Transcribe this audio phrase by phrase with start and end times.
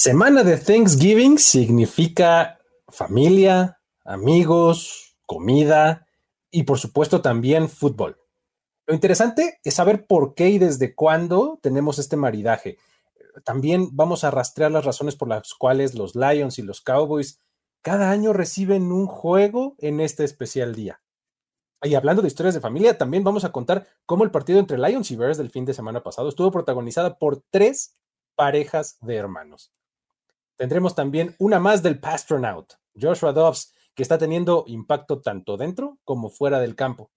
[0.00, 6.06] Semana de Thanksgiving significa familia, amigos, comida
[6.52, 8.16] y por supuesto también fútbol.
[8.86, 12.78] Lo interesante es saber por qué y desde cuándo tenemos este maridaje.
[13.44, 17.40] También vamos a rastrear las razones por las cuales los Lions y los Cowboys
[17.82, 21.02] cada año reciben un juego en este especial día.
[21.82, 25.10] Y hablando de historias de familia, también vamos a contar cómo el partido entre Lions
[25.10, 27.96] y Bears del fin de semana pasado estuvo protagonizada por tres
[28.36, 29.72] parejas de hermanos.
[30.58, 36.30] Tendremos también una más del Pastronaut, Joshua Dobbs, que está teniendo impacto tanto dentro como
[36.30, 37.12] fuera del campo.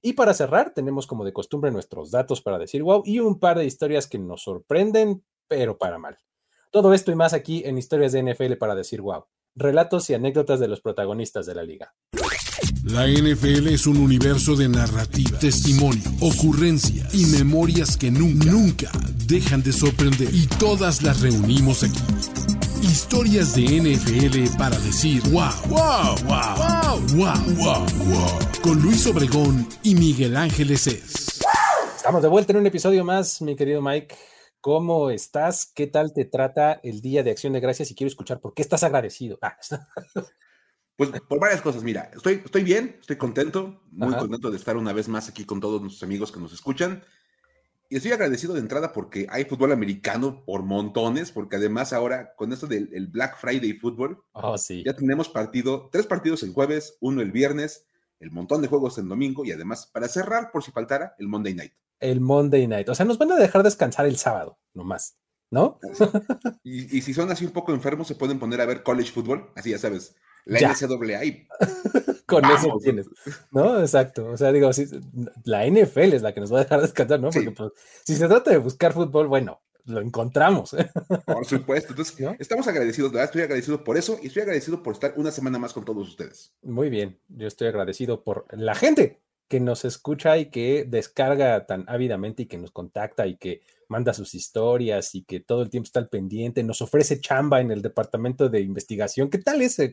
[0.00, 3.58] Y para cerrar, tenemos como de costumbre nuestros datos para decir wow y un par
[3.58, 6.18] de historias que nos sorprenden, pero para mal.
[6.70, 9.24] Todo esto y más aquí en Historias de NFL para decir wow.
[9.56, 11.94] Relatos y anécdotas de los protagonistas de la liga.
[12.84, 18.90] La NFL es un universo de narrativa, testimonio, ocurrencias y memorias que nunca, nunca
[19.26, 20.28] dejan de sorprender.
[20.32, 22.53] Y todas las reunimos aquí
[22.84, 29.94] Historias de NFL para decir wow, wow, wow, wow, wow, wow, Con Luis Obregón y
[29.94, 31.40] Miguel Ángeles es.
[31.96, 34.14] Estamos de vuelta en un episodio más, mi querido Mike.
[34.60, 35.64] ¿Cómo estás?
[35.74, 37.90] ¿Qué tal te trata el Día de Acción de Gracias?
[37.90, 39.38] Y quiero escuchar por qué estás agradecido.
[39.40, 39.56] Ah.
[40.96, 44.92] Pues por varias cosas, mira, estoy, estoy bien, estoy contento, muy contento de estar una
[44.92, 47.02] vez más aquí con todos nuestros amigos que nos escuchan.
[47.94, 52.52] Y estoy agradecido de entrada porque hay fútbol americano por montones, porque además ahora con
[52.52, 54.82] esto del Black Friday Fútbol, oh, sí.
[54.84, 57.86] ya tenemos partido, tres partidos el jueves, uno el viernes,
[58.18, 61.54] el montón de juegos el domingo y además, para cerrar, por si faltara, el Monday
[61.54, 61.72] Night.
[62.00, 62.88] El Monday Night.
[62.88, 65.16] O sea, nos van a dejar descansar el sábado, nomás,
[65.52, 65.78] ¿no?
[66.64, 69.52] y, y si son así un poco enfermos, se pueden poner a ver college football,
[69.54, 71.46] así ya sabes, la NCAA.
[72.26, 73.06] Con eso tienes,
[73.50, 73.80] ¿no?
[73.80, 74.28] Exacto.
[74.30, 74.70] O sea, digo,
[75.44, 77.30] la NFL es la que nos va a dejar descansar, ¿no?
[77.30, 77.72] Porque pues,
[78.04, 80.74] si se trata de buscar fútbol, bueno, lo encontramos.
[81.26, 81.90] Por supuesto.
[81.90, 85.58] Entonces, estamos agradecidos, verdad, estoy agradecido por eso y estoy agradecido por estar una semana
[85.58, 86.54] más con todos ustedes.
[86.62, 91.84] Muy bien, yo estoy agradecido por la gente que nos escucha y que descarga tan
[91.88, 95.86] ávidamente y que nos contacta y que manda sus historias y que todo el tiempo
[95.86, 99.30] está al pendiente, nos ofrece chamba en el departamento de investigación.
[99.30, 99.92] ¿Qué tal ese?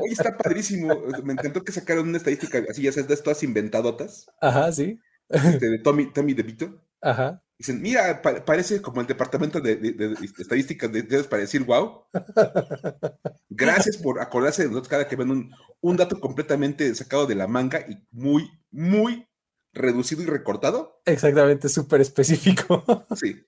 [0.00, 1.02] Oye, está padrísimo.
[1.24, 4.26] Me encantó que sacaron una estadística así, ya sabes, de todas inventadotas.
[4.40, 4.98] Ajá, sí.
[5.28, 6.82] Este, de Tommy, Tommy DeVito.
[7.00, 7.42] Ajá.
[7.58, 12.04] Dicen, mira, parece como el departamento de, estadísticas de, para decir wow.
[13.48, 15.50] Gracias por acordarse de nosotros cada que ven un,
[15.80, 19.25] un dato completamente sacado de la manga y muy, muy
[19.76, 21.00] reducido y recortado.
[21.04, 22.82] Exactamente, súper específico.
[23.16, 23.44] Sí.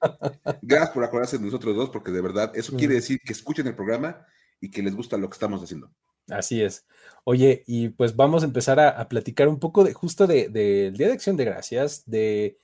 [0.62, 3.74] Gracias por acordarse de nosotros dos, porque de verdad eso quiere decir que escuchen el
[3.74, 4.24] programa
[4.60, 5.90] y que les gusta lo que estamos haciendo.
[6.28, 6.86] Así es.
[7.24, 11.08] Oye, y pues vamos a empezar a, platicar un poco de justo del de, Día
[11.08, 12.58] de Acción de Gracias, de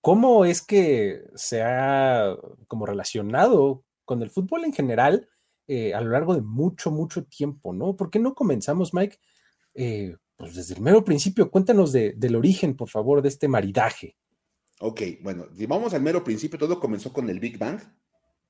[0.00, 2.36] cómo es que se ha
[2.68, 5.28] como relacionado con el fútbol en general
[5.66, 7.96] eh, a lo largo de mucho, mucho tiempo, ¿no?
[7.96, 9.18] ¿Por qué no comenzamos, Mike?
[9.74, 14.16] Eh, pues desde el mero principio, cuéntanos del origen, por favor, de este maridaje.
[14.80, 17.80] Ok, bueno, si vamos al mero principio, todo comenzó con el Big Bang.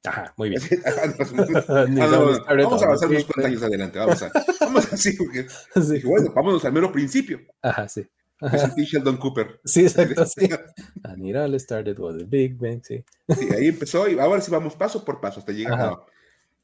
[0.04, 0.60] Ajá, muy bien.
[1.88, 5.46] vamos a avanzar unos cuantos años adelante, vamos a, vamos así, porque,
[6.04, 7.40] bueno, vámonos al mero principio.
[7.62, 8.06] Ajá, sí.
[8.40, 9.60] Es Sheldon Cooper.
[9.64, 10.48] Sí, exacto, sí.
[11.04, 13.04] And it all started with the Big Bang, sí.
[13.28, 16.00] Sí, ahí empezó y ahora sí vamos paso por paso hasta llegar a...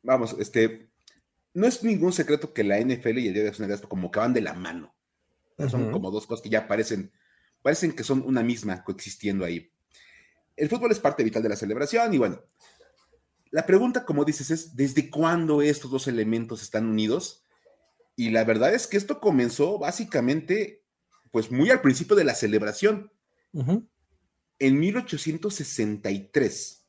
[0.02, 0.90] Vamos, este,
[1.54, 4.18] no es ningún secreto que la NFL y el Día de Acción de como que
[4.18, 4.94] van de la mano.
[5.68, 7.12] Son como dos cosas que ya parecen,
[7.62, 9.70] parecen que son una misma coexistiendo ahí.
[10.56, 12.42] El fútbol es parte vital de la celebración y bueno,
[13.50, 17.42] la pregunta, como dices, es ¿desde cuándo estos dos elementos están unidos?
[18.16, 20.84] Y la verdad es que esto comenzó básicamente,
[21.32, 23.10] pues muy al principio de la celebración.
[23.52, 26.86] En 1863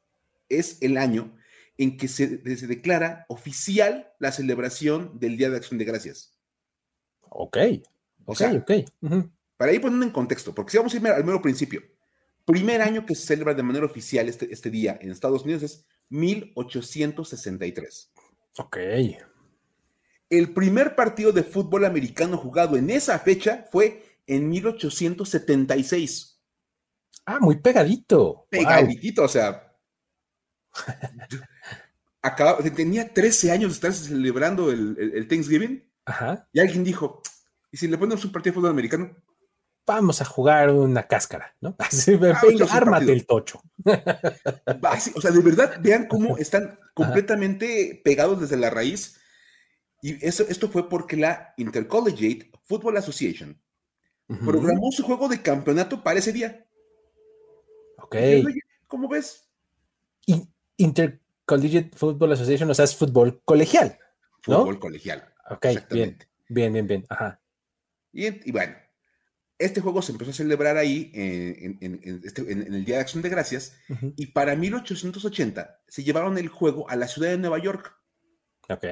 [0.49, 1.35] es el año
[1.77, 6.37] en que se, declara oficial la celebración del Día de Acción de Gracias.
[7.29, 7.57] Ok.
[8.25, 8.71] O sea, ok.
[9.57, 11.81] Para ir poniendo en contexto, porque si vamos a ir al mero principio,
[12.45, 15.85] primer año que se celebra de manera oficial este, este día en Estados Unidos es
[16.09, 18.11] 1863.
[18.57, 18.77] Ok.
[20.29, 26.41] El primer partido de fútbol americano jugado en esa fecha fue en 1876.
[27.25, 28.47] Ah, muy pegadito.
[28.49, 29.67] Pegadito, o sea.
[32.75, 35.87] tenía 13 años de estar celebrando el, el Thanksgiving.
[36.05, 36.47] Ajá.
[36.53, 37.21] Y alguien dijo,
[37.71, 39.15] ¿Y si le ponemos un partido de fútbol americano?
[39.85, 41.75] Vamos a jugar una cáscara, ¿no?
[41.79, 42.19] Así,
[42.69, 43.61] ármate el tocho.
[43.83, 49.19] o sea, de verdad, vean cómo están completamente pegados desde la raíz.
[50.01, 53.61] Y eso, esto fue porque la Intercollegiate Football Association
[54.45, 56.65] programó su juego de campeonato para ese día.
[57.97, 58.15] Ok.
[58.87, 59.49] ¿Cómo ves?
[60.77, 61.21] Intercollegiate
[61.51, 63.99] Collegiate Football Association, o sea, es fútbol colegial.
[64.41, 65.33] Fútbol colegial.
[65.49, 67.05] Ok, bien, bien, bien, bien.
[67.09, 67.40] Ajá.
[68.13, 68.75] Y, bueno,
[69.57, 73.77] este juego se empezó a celebrar ahí en, este, el Día de Acción de Gracias
[74.15, 77.95] y para 1880 se llevaron el juego a la ciudad de Nueva York.
[78.69, 78.85] Ok.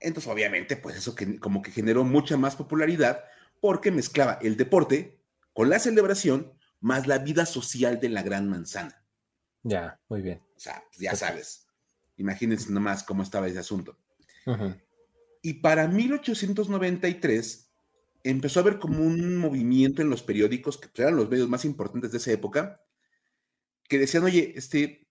[0.00, 3.24] Entonces, obviamente, pues eso que, como que generó mucha más popularidad
[3.60, 5.22] porque mezclaba el deporte
[5.52, 9.04] con la celebración más la vida social de la Gran Manzana.
[9.62, 10.42] Ya, muy bien.
[10.56, 11.68] O sea, pues, ya sabes.
[12.16, 13.96] Imagínense nomás cómo estaba ese asunto.
[15.40, 17.71] Y para 1893
[18.24, 22.12] empezó a haber como un movimiento en los periódicos, que eran los medios más importantes
[22.12, 22.80] de esa época,
[23.88, 25.08] que decían, oye, este,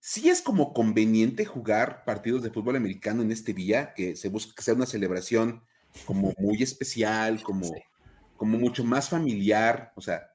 [0.00, 4.54] sí es como conveniente jugar partidos de fútbol americano en este día, que se busca
[4.54, 5.62] que sea una celebración
[6.04, 7.70] como muy especial, como,
[8.36, 10.30] como mucho más familiar, o sea,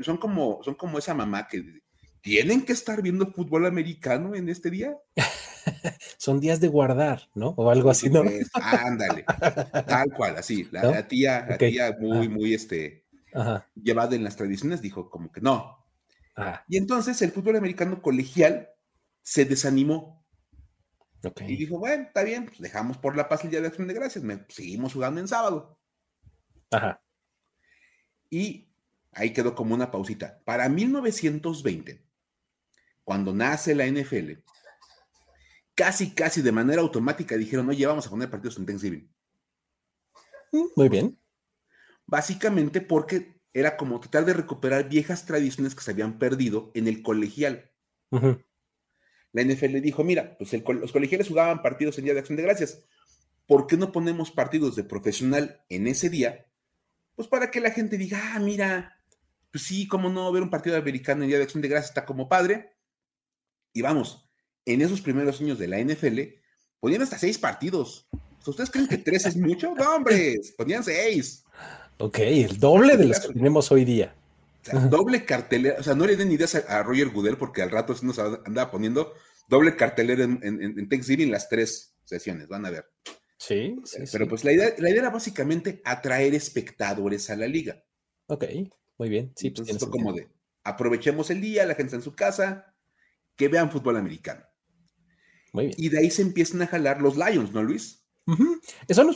[0.00, 1.82] son como, son como esa mamá que
[2.24, 4.96] tienen que estar viendo fútbol americano en este día.
[6.18, 7.48] son días de guardar, ¿no?
[7.50, 8.22] O algo así, ¿no?
[8.22, 9.26] Pues, ándale,
[9.86, 10.66] tal cual, así.
[10.72, 13.04] La, tía, la tía muy, muy, este,
[13.74, 15.86] llevada en las tradiciones, dijo como que no.
[16.66, 18.70] Y entonces el fútbol americano colegial
[19.22, 20.24] se desanimó.
[21.46, 23.94] Y dijo, bueno, está bien, pues dejamos por la paz el Día de Acción de
[23.94, 25.78] Gracias, seguimos jugando en sábado.
[26.70, 27.02] Ajá.
[28.30, 28.70] Y
[29.12, 30.40] ahí quedó como una pausita.
[30.44, 32.04] Para 1920,
[33.04, 34.32] cuando nace la NFL,
[35.74, 39.10] casi, casi de manera automática dijeron, oye, vamos a poner partidos en Thanksgiving.
[40.52, 41.18] Mm, muy bien.
[42.06, 47.02] Básicamente porque era como tratar de recuperar viejas tradiciones que se habían perdido en el
[47.02, 47.70] colegial.
[49.32, 52.84] La NFL dijo, mira, pues los colegiales jugaban partidos en Día de Acción de Gracias.
[53.46, 56.46] ¿Por qué no ponemos partidos de profesional en ese día?
[57.16, 59.00] Pues para que la gente diga, ah, mira,
[59.50, 62.04] pues sí, cómo no, ver un partido americano en Día de Acción de Gracias está
[62.04, 62.73] como padre.
[63.74, 64.24] Y vamos,
[64.64, 66.20] en esos primeros años de la NFL,
[66.80, 68.08] ponían hasta seis partidos.
[68.46, 69.74] ¿Ustedes creen que tres es mucho?
[69.74, 71.44] No, hombre, ponían seis.
[71.98, 74.14] Ok, el doble de los que tenemos hoy día.
[74.88, 78.06] doble cartelera, o sea, no le den ideas a, Roger Goodell porque al rato se
[78.06, 79.12] nos andaba poniendo
[79.48, 82.86] doble cartelera en, en, Thanksgiving las tres sesiones, van a ver.
[83.38, 84.04] Sí, sí.
[84.12, 87.82] Pero pues la idea, la idea era básicamente atraer espectadores a la liga.
[88.26, 88.44] Ok,
[88.98, 89.32] muy bien.
[89.34, 90.28] Sí, pues Entonces, como de
[90.64, 92.73] aprovechemos el día, la gente está en su casa,
[93.36, 94.44] que vean fútbol americano.
[95.76, 98.04] Y de ahí se empiezan a jalar los Lions, ¿no, Luis?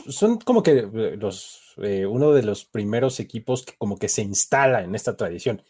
[0.07, 4.21] son, como que eh, los, eh, uno de los primeros equipos que como que se
[4.21, 5.61] instala en esta tradición.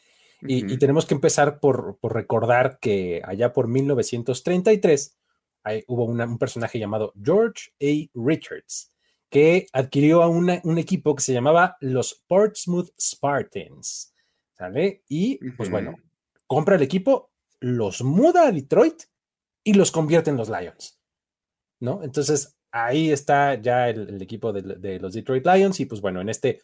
[0.41, 5.17] y, tenemos que empezar por, recordar que allá por 1933
[5.87, 8.09] hubo un personaje llamado George A.
[8.13, 8.93] Richards
[9.29, 14.13] que adquirió a un equipo que se llamaba los Portsmouth Spartans.
[14.53, 15.03] ¿Sale?
[15.07, 15.95] Y pues bueno,
[16.47, 19.03] compra el equipo, los muda a Detroit
[19.63, 20.99] y los convierte en los Lions.
[21.79, 22.03] ¿No?
[22.03, 26.61] Entonces, ahí está ya el, equipo de, los Detroit Lions y pues bueno, en este,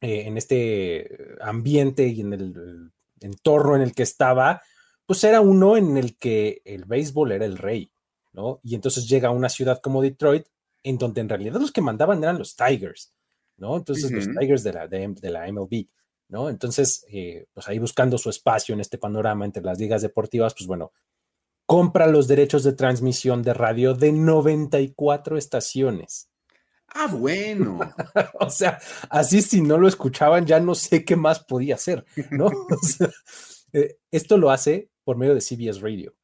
[0.00, 4.62] eh, en este ambiente y en el, entorno en el que estaba,
[5.06, 7.92] pues era uno en el que el béisbol era el rey,
[8.32, 8.60] ¿no?
[8.62, 10.46] Y entonces llega a una ciudad como Detroit,
[10.82, 13.12] en donde en realidad los que mandaban eran los Tigers,
[13.56, 13.76] ¿no?
[13.76, 15.86] Entonces los Tigers de la, de, la MLB,
[16.30, 16.48] ¿no?
[16.48, 20.66] Entonces, eh, pues ahí buscando su espacio en este panorama entre las ligas deportivas, pues
[20.66, 20.92] bueno,
[21.66, 26.30] compra los derechos de transmisión de radio de 94 estaciones.
[26.88, 27.78] Ah, bueno.
[28.40, 32.50] o sea, así si no lo escuchaban, ya no sé qué más podía hacer, ¿no?
[33.72, 36.16] Eh, esto lo hace por medio de CBS Radio.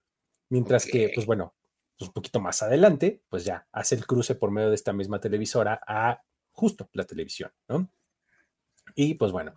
[0.48, 1.54] Mientras que, pues bueno,
[1.96, 5.20] pues un poquito más adelante, pues ya hace el cruce por medio de esta misma
[5.20, 6.20] televisora a
[6.50, 7.88] justo la televisión, ¿no?
[8.96, 9.54] Y pues bueno,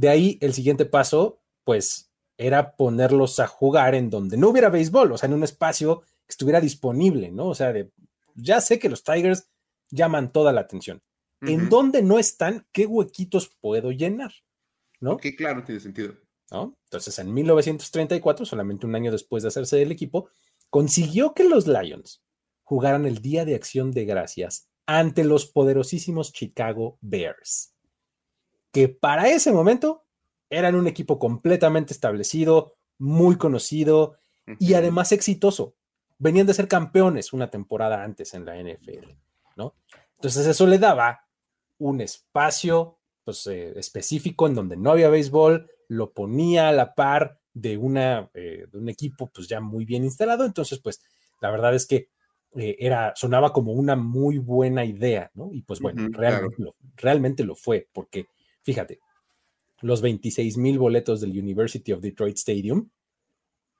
[0.00, 5.12] de ahí el siguiente paso, pues era ponerlos a jugar en donde no hubiera béisbol,
[5.12, 7.48] o sea, en un espacio que estuviera disponible, ¿no?
[7.48, 7.92] O sea, de,
[8.34, 9.50] ya sé que los Tigers
[9.90, 11.02] llaman toda la atención.
[11.42, 14.32] En donde no están, ¿qué huequitos puedo llenar?
[15.00, 15.16] ¿No?
[15.16, 16.14] Que claro, tiene sentido.
[16.50, 16.76] ¿No?
[16.84, 20.28] Entonces, en 1934, solamente un año después de hacerse del equipo,
[20.68, 22.22] consiguió que los Lions
[22.62, 27.74] jugaran el Día de Acción de Gracias ante los poderosísimos Chicago Bears,
[28.72, 30.04] que para ese momento
[30.48, 34.16] eran un equipo completamente establecido, muy conocido
[34.58, 35.74] y además exitoso.
[36.18, 39.12] Venían de ser campeones una temporada antes en la NFL,
[39.56, 39.74] ¿no?
[40.16, 41.26] Entonces eso le daba
[41.78, 47.40] un espacio pues, eh, específico en donde no había béisbol, lo ponía a la par
[47.54, 50.44] de, una, eh, de un equipo pues ya muy bien instalado.
[50.44, 51.00] Entonces, pues
[51.40, 52.10] la verdad es que
[52.56, 55.50] eh, era, sonaba como una muy buena idea, ¿no?
[55.52, 56.08] Y pues bueno,
[56.96, 58.26] realmente lo fue, porque
[58.62, 59.00] fíjate,
[59.80, 62.90] los 26 mil boletos del University of Detroit Stadium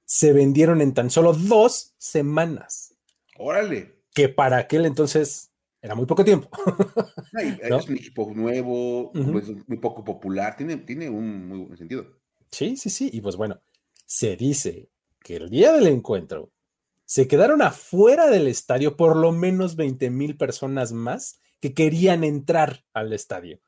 [0.04, 2.94] se vendieron en tan solo dos semanas.
[3.38, 4.00] Órale.
[4.12, 6.50] Que para aquel entonces era muy poco tiempo.
[7.62, 12.06] Es un equipo nuevo, pues, muy poco popular, tiene, tiene un muy buen sentido.
[12.50, 13.08] Sí, sí, sí.
[13.12, 13.60] Y pues bueno,
[14.04, 14.90] se dice
[15.22, 16.52] que el día del encuentro
[17.04, 22.84] se quedaron afuera del estadio por lo menos 20 mil personas más que querían entrar
[22.92, 23.60] al estadio.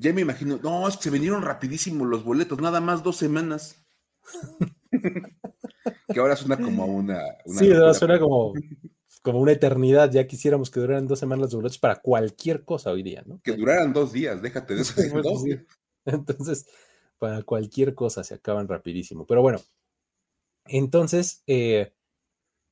[0.00, 3.76] Ya me imagino, no, es que se vendieron rapidísimo los boletos, nada más dos semanas.
[6.08, 7.20] que ahora suena como una...
[7.44, 8.54] sí, suena como,
[9.20, 10.10] como una eternidad.
[10.10, 13.42] Ya quisiéramos que duraran dos semanas los boletos para cualquier cosa hoy día, ¿no?
[13.44, 14.94] Que duraran dos días, déjate de eso.
[16.06, 16.66] Entonces,
[17.18, 19.26] para cualquier cosa se acaban rapidísimo.
[19.26, 19.60] Pero bueno,
[20.64, 21.92] entonces, eh,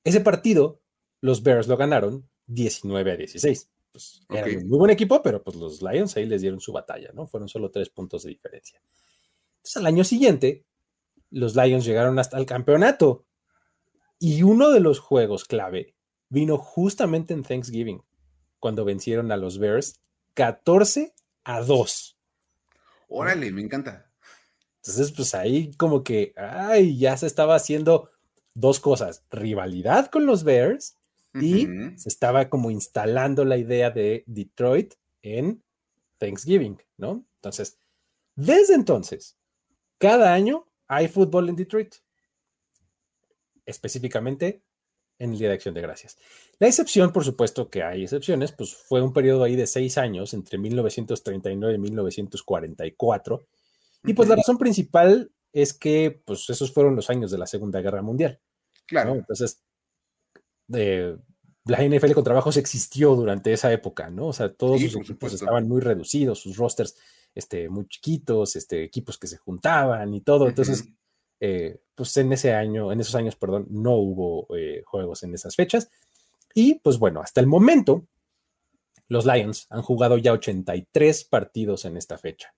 [0.03, 0.81] ese partido,
[1.21, 3.69] los Bears lo ganaron 19 a 16.
[4.29, 7.11] Pues, era un muy buen equipo, pero pues los Lions ahí les dieron su batalla,
[7.15, 7.27] ¿no?
[7.27, 8.81] Fueron solo tres puntos de diferencia.
[9.57, 10.65] Entonces, al año siguiente,
[11.31, 13.27] los Lions llegaron hasta el campeonato.
[14.21, 15.97] Y uno de los juegos clave
[16.29, 18.03] vino justamente en Thanksgiving,
[18.61, 20.01] cuando vencieron a los Bears
[20.35, 21.15] 14
[21.45, 22.19] a 2.
[23.09, 24.13] Órale, me encanta.
[24.77, 28.11] Entonces, pues ahí como que, ay, ya se estaba haciendo
[28.55, 30.98] dos cosas, rivalidad con los Bears
[31.41, 31.67] y
[31.97, 35.63] se estaba como instalando la idea de Detroit en
[36.19, 37.27] Thanksgiving, ¿no?
[37.37, 37.79] Entonces,
[38.35, 39.37] desde entonces,
[39.99, 41.97] cada año hay fútbol en Detroit,
[43.67, 44.63] específicamente
[45.19, 46.17] en el Día de Acción de Gracias.
[46.59, 50.35] La excepción, por supuesto que hay excepciones, pues fue un periodo ahí de seis años,
[50.35, 53.47] entre 1939 y 1944,
[54.05, 57.81] y pues la razón principal es que pues esos fueron los años de la Segunda
[57.81, 58.41] Guerra Mundial.
[58.87, 59.17] Claro.
[59.17, 59.63] Entonces,
[60.69, 64.29] la NFL con trabajos existió durante esa época, ¿no?
[64.29, 66.97] O sea, todos sus equipos estaban muy reducidos, sus rosters
[67.35, 70.49] este, muy chiquitos, este, equipos que se juntaban y todo.
[70.49, 70.89] Entonces,
[71.41, 75.57] eh, pues en ese año, en esos años, perdón, no hubo eh, juegos en esas
[75.57, 75.91] fechas.
[76.55, 78.07] Y pues bueno, hasta el momento,
[79.09, 82.55] los Lions han jugado ya 83 partidos en esta fecha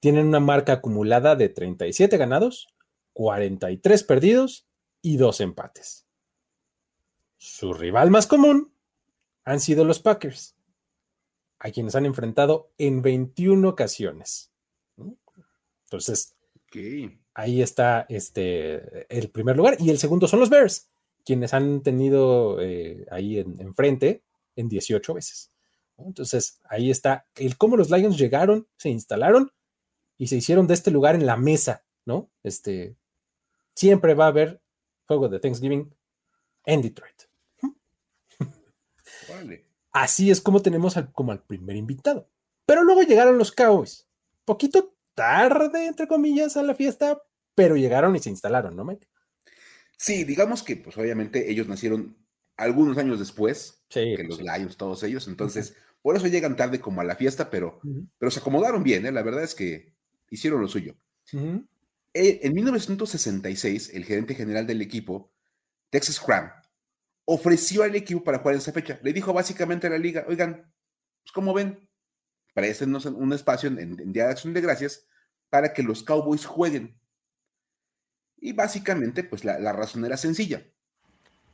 [0.00, 2.68] tienen una marca acumulada de 37 ganados,
[3.14, 4.68] 43 perdidos
[5.02, 6.05] y 2 empates.
[7.36, 8.72] Su rival más común
[9.44, 10.56] han sido los Packers,
[11.58, 14.50] a quienes han enfrentado en 21 ocasiones.
[15.84, 16.36] Entonces,
[17.34, 19.76] ahí está este, el primer lugar.
[19.78, 20.88] Y el segundo son los Bears,
[21.24, 24.24] quienes han tenido eh, ahí enfrente
[24.56, 25.52] en, en 18 veces.
[25.98, 29.52] Entonces, ahí está el cómo los Lions llegaron, se instalaron
[30.18, 32.30] y se hicieron de este lugar en la mesa, ¿no?
[32.42, 32.96] Este,
[33.74, 34.60] siempre va a haber
[35.06, 35.94] juego de Thanksgiving
[36.64, 37.25] en Detroit.
[39.96, 42.28] Así es como tenemos al, como al primer invitado.
[42.66, 44.06] Pero luego llegaron los Cowboys.
[44.44, 47.22] Poquito tarde, entre comillas, a la fiesta,
[47.54, 49.08] pero llegaron y se instalaron, ¿no, Mike?
[49.96, 52.14] Sí, digamos que, pues obviamente ellos nacieron
[52.58, 55.28] algunos años después que los Lions, todos ellos.
[55.28, 57.80] Entonces, por eso llegan tarde como a la fiesta, pero,
[58.18, 59.12] pero se acomodaron bien, ¿eh?
[59.12, 59.94] La verdad es que
[60.28, 60.94] hicieron lo suyo.
[62.12, 65.32] Eh, en 1966, el gerente general del equipo,
[65.88, 66.50] Texas Cram,
[67.26, 68.98] ofreció al equipo para jugar en esa fecha.
[69.02, 70.72] Le dijo básicamente a la liga, oigan,
[71.22, 71.86] pues como ven,
[72.54, 75.06] préstenos un espacio en, Día de Acción de Gracias
[75.50, 76.98] para que los Cowboys jueguen.
[78.38, 80.66] Y básicamente, pues la, razón era sencilla.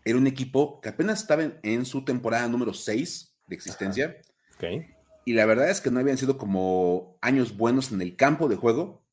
[0.05, 4.17] Era un equipo que apenas estaba en, su temporada número 6 de existencia.
[4.57, 4.87] Okay
[5.25, 8.57] y la verdad es que no habían sido como años buenos en el campo de
[8.57, 9.05] juego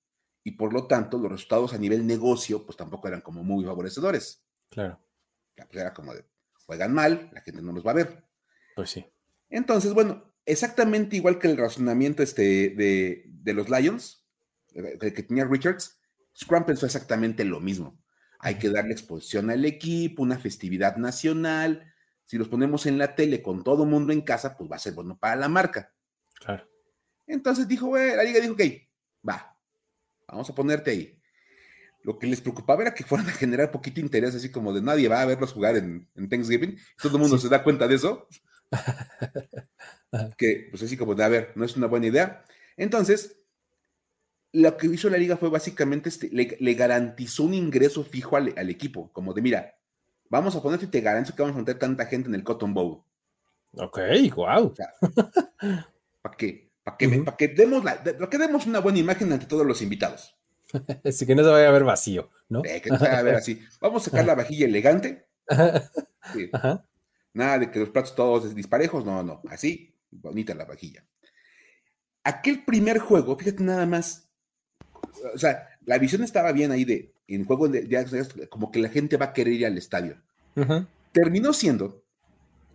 [0.44, 4.44] y por lo tanto los resultados a nivel negocio pues tampoco eran como muy favorecedores.
[4.70, 5.00] Claro.
[5.56, 6.26] Pues era como de,
[6.70, 8.24] juegan mal, la gente no los va a ver.
[8.76, 9.04] Pues sí.
[9.50, 14.24] Entonces, bueno, exactamente igual que el razonamiento este de, los Lions,
[14.76, 16.00] eh, que tenía Richards,
[16.38, 18.00] Scrum pensó exactamente lo mismo.
[18.38, 21.92] Hay que darle exposición al equipo, una festividad nacional.
[22.26, 24.80] Si los ponemos en la tele con todo el mundo en casa, pues va a
[24.80, 25.92] ser bueno para la marca.
[26.36, 26.70] Claro.
[27.26, 28.62] Entonces dijo, la liga dijo, ok,
[29.28, 29.58] va,
[30.28, 31.19] vamos a ponerte ahí.
[32.04, 35.08] Lo que les preocupaba era que fueran a generar poquito interés, así como de nadie
[35.08, 36.78] va a verlos jugar en, Thanksgiving.
[37.02, 38.28] Todo el mundo se da cuenta de eso.
[40.38, 42.44] que, pues así como de, a ver, no es una buena idea.
[42.78, 43.40] Entonces,
[44.54, 49.12] lo que hizo la liga fue básicamente, este, le, garantizó un ingreso fijo al, equipo,
[49.12, 49.76] como de, mira,
[50.30, 52.74] vamos a ponerte y te garantizo que vamos a meter tanta gente en el Cotton
[52.74, 53.04] Bowl.
[53.74, 54.00] Ok,
[54.36, 54.74] wow.
[56.22, 59.82] para que, para que, que, demos la, que demos una buena imagen ante todos los
[59.82, 60.39] invitados.
[61.04, 62.62] Así que no se vaya a ver vacío, ¿no?
[62.62, 63.62] que no se vaya a ver así.
[63.82, 65.26] Vamos a sacar la vajilla elegante.
[67.34, 71.06] Nada de que los platos todos disparejos, no, no, así, bonita la vajilla.
[72.24, 74.30] Aquel primer juego, fíjate nada más,
[75.34, 79.18] o sea, la visión estaba bien ahí de en juego de, como que la gente
[79.18, 80.22] va a querer ir al estadio.
[81.12, 82.04] Terminó siendo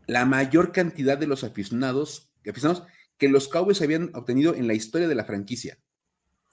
[0.06, 2.84] la mayor cantidad de los aficionados, aficionados
[3.18, 5.78] que los Cowboys habían obtenido en la historia de la franquicia.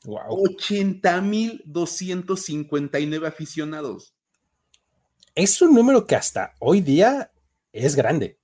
[0.05, 0.45] Wow.
[0.59, 4.13] 80.259 aficionados.
[5.35, 7.31] Es un número que hasta hoy día
[7.71, 8.37] es grande.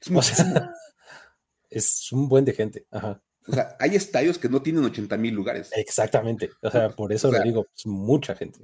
[0.00, 0.08] Es,
[2.12, 2.86] un buen de gente.
[2.92, 5.70] O sea, hay estadios que no tienen 80 mil lugares.
[5.74, 6.50] Exactamente.
[6.62, 8.60] O sea, por eso lo digo, es mucha gente.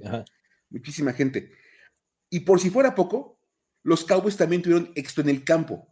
[0.69, 1.51] Muchísima gente.
[2.29, 3.39] Y por si fuera poco,
[3.83, 5.87] los Cowboys también tuvieron éxito en el campo,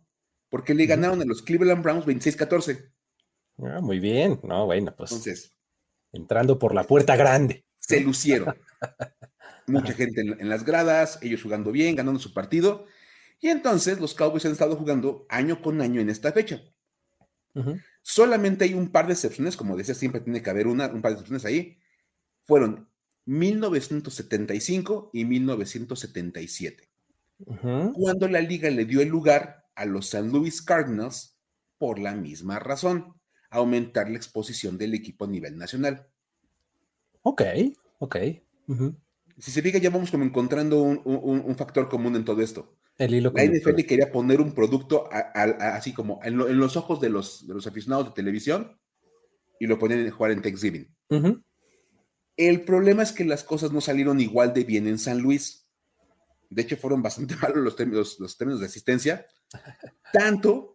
[0.50, 2.92] porque le ganaron a los Cleveland Browns 26-14.
[3.60, 4.40] Ah, muy bien.
[4.44, 5.12] No, bueno, pues.
[5.12, 5.55] Entonces.
[6.16, 7.66] Entrando por la puerta grande.
[7.80, 8.56] Se lucieron.
[9.68, 12.86] Mucha gente en, las gradas, ellos jugando bien, ganando su partido.
[13.42, 16.62] Y entonces los Cowboys han estado jugando año con año en esta fecha.
[18.02, 21.12] Solamente hay un par de excepciones, como decía, siempre tiene que haber una, un par
[21.12, 21.80] de excepciones ahí.
[22.44, 22.90] Fueron
[23.26, 26.90] 1975 y 1977.
[27.94, 30.32] Cuando la liga le dio el lugar a los St.
[30.32, 31.38] Louis Cardinals
[31.78, 33.15] por la misma razón
[33.56, 36.08] aumentar la exposición del equipo a nivel nacional.
[37.22, 37.42] Ok,
[38.00, 38.18] ok.
[39.38, 42.78] Si se fija, ya vamos como encontrando un, factor común en todo esto.
[42.98, 47.46] El hilo la NFL quería poner un producto así como en, los ojos de los,
[47.46, 48.80] de los, aficionados de televisión
[49.60, 50.88] y lo ponían a jugar en Thanksgiving.
[52.38, 55.68] El problema es que las cosas no salieron igual de bien en San Luis.
[56.50, 59.26] De hecho, fueron bastante malos los términos, los términos de asistencia.
[60.14, 60.75] Tanto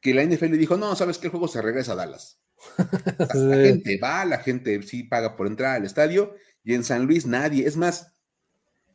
[0.00, 2.40] que la NFL le dijo, no, sabes que el juego se regresa a Dallas.
[3.34, 6.34] La, gente va, la gente sí paga por entrar al estadio
[6.64, 7.66] y en San Luis nadie.
[7.66, 8.14] Es más,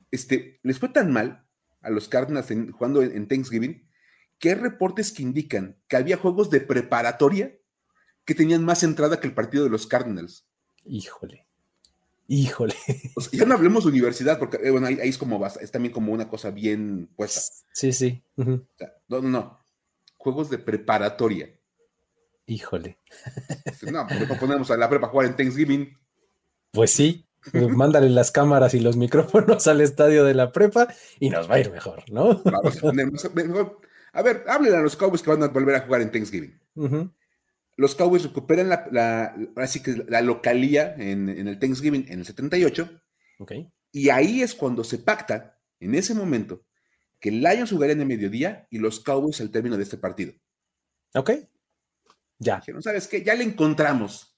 [0.10, 1.46] este, les fue tan mal
[1.81, 3.88] a los Cardinals jugando en, Thanksgiving
[4.39, 7.55] que hay reportes que indican que había juegos de preparatoria
[8.25, 10.48] que tenían más entrada que el partido de los Cardinals.
[10.86, 11.48] Híjole.
[12.27, 12.75] Híjole.
[13.31, 16.29] ya no hablemos de universidad, porque eh, bueno, ahí, es como es también como una
[16.29, 17.41] cosa bien puesta.
[17.74, 18.24] Sí, sí.
[18.36, 18.65] no,
[19.08, 19.61] no, no
[20.22, 21.50] juegos de preparatoria.
[22.45, 23.00] Híjole.
[23.91, 25.98] No, pues ponemos a la prepa a jugar en Thanksgiving.
[26.72, 30.88] Pues sí, mándale las cámaras y los micrófonos al estadio de la prepa
[31.19, 32.41] y nos va a ir mejor, ¿no?
[34.13, 36.60] a, ver, háblenle a los Cowboys que van a volver a jugar en Thanksgiving.
[37.78, 42.89] Los Cowboys recuperan la, así que la localía en, el Thanksgiving en el 78.
[43.39, 43.72] Okay.
[43.91, 46.63] Y ahí es cuando se pacta, en ese momento,
[47.21, 50.34] que Lions jugaría en el mediodía y los Cowboys al término de este partido.
[51.13, 51.31] Ok.
[52.39, 52.62] Ya.
[52.73, 53.23] ¿no sabes qué?
[53.23, 54.36] Ya le encontramos.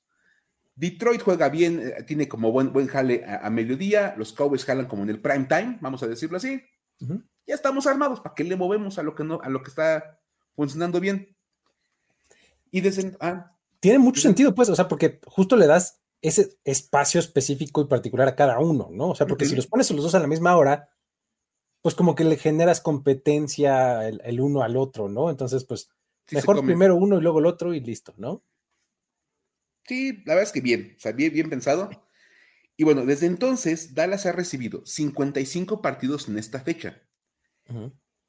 [0.75, 5.03] Detroit juega bien, eh, tiene como buen, buen jale a, mediodía, los Cowboys jalan como
[5.03, 6.61] en el prime time, vamos a decirlo así.
[7.45, 10.19] Ya estamos armados, ¿para qué le movemos a lo que no, a lo que está
[10.55, 11.35] funcionando bien?
[12.71, 17.19] Y desde ah, tiene mucho sentido, pues, o sea, porque justo le das ese espacio
[17.19, 19.09] específico y particular a cada uno, ¿no?
[19.09, 20.89] O sea, porque si los pones los dos a la misma hora,
[21.83, 25.29] pues como que le generas competencia el, uno al otro, ¿no?
[25.29, 25.89] Entonces, pues
[26.31, 28.41] mejor primero uno y luego el otro y listo, ¿no?
[29.85, 31.89] Sí, la verdad es que bien, o sea, bien, bien pensado.
[32.77, 37.03] Y bueno, desde entonces, Dallas ha recibido 55 partidos en esta fecha,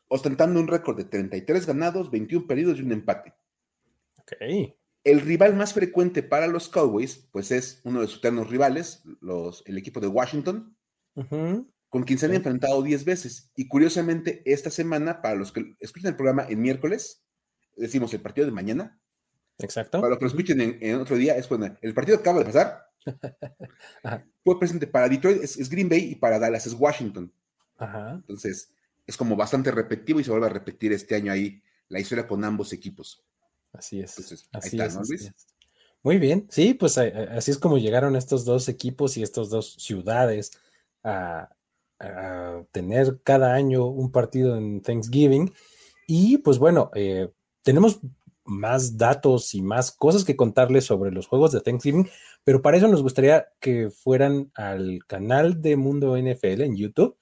[0.09, 3.35] ostentando un récord de 33 ganados, 21 perdidos y un empate.
[4.19, 4.33] Ok.
[5.05, 9.63] El rival más frecuente para los Cowboys, pues es uno de sus eternos rivales, los,
[9.67, 10.77] el equipo de Washington,
[11.95, 13.53] con quien se han enfrentado 10 veces.
[13.55, 17.23] Y curiosamente, esta semana, para los que escuchen el programa en miércoles,
[17.77, 18.99] decimos el partido de mañana.
[19.59, 20.01] Exacto.
[20.01, 22.91] Para los que lo escuchen en, otro día, es cuando el partido acaba de pasar.
[24.45, 27.33] Fue presente para Detroit, es, Green Bay, y para Dallas es Washington.
[27.77, 28.15] Ajá.
[28.15, 28.73] Entonces,
[29.07, 32.43] es como bastante repetitivo y se vuelve a repetir este año ahí la historia con
[32.43, 33.25] ambos equipos.
[33.73, 34.19] Así es.
[34.19, 35.33] así ahí está, ¿no, Luis?
[36.03, 40.51] Muy bien, sí, pues así es como llegaron estos dos equipos y estas dos ciudades
[41.05, 41.55] a,
[42.73, 45.53] tener cada año un partido en Thanksgiving.
[46.07, 47.31] Y pues bueno, eh,
[47.63, 48.01] tenemos
[48.45, 52.09] más datos y más cosas que contarles sobre los juegos de Thanksgiving,
[52.45, 57.17] pero para eso nos gustaría que fueran al canal de Mundo NFL en YouTube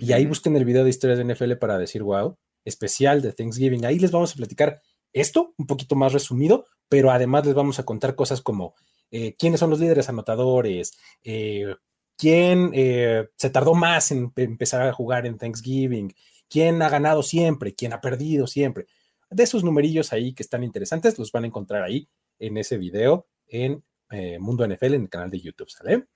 [0.00, 3.84] y ahí busquen el video de historias de NFL para decir wow, especial de Thanksgiving.
[3.86, 7.84] Ahí les vamos a platicar esto un poquito más resumido, pero además les vamos a
[7.84, 8.74] contar cosas como
[9.12, 11.76] eh, quiénes son los líderes anotadores, eh,
[12.16, 16.14] quién eh, se tardó más en empezar a jugar en Thanksgiving,
[16.48, 18.86] quién ha ganado siempre, quién ha perdido siempre.
[19.30, 23.26] De esos numerillos ahí que están interesantes, los van a encontrar ahí en ese video
[23.48, 26.06] en eh, Mundo NFL en el canal de YouTube, ¿sale?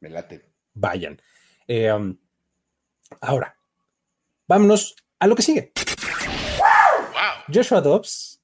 [0.00, 0.50] Me late.
[0.74, 1.20] Vayan.
[1.66, 2.16] Eh, um,
[3.20, 3.56] ahora,
[4.46, 5.72] vámonos a lo que sigue.
[7.52, 8.40] Joshua Dobbs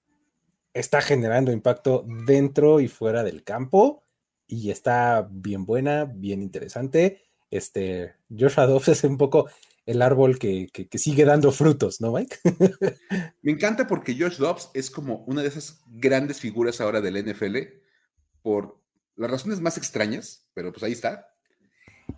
[0.75, 4.03] está generando impacto dentro y fuera del campo
[4.47, 7.23] y está bien buena, bien interesante.
[7.51, 9.49] este, Joshua Dobbs es un poco
[9.87, 12.37] el árbol que, sigue dando frutos, ¿no, Mike?
[13.43, 17.57] Me encanta porque Josh Dobbs es como una de esas grandes figuras ahora del NFL
[18.43, 18.81] por
[19.15, 21.29] las razones más extrañas, pero pues ahí está.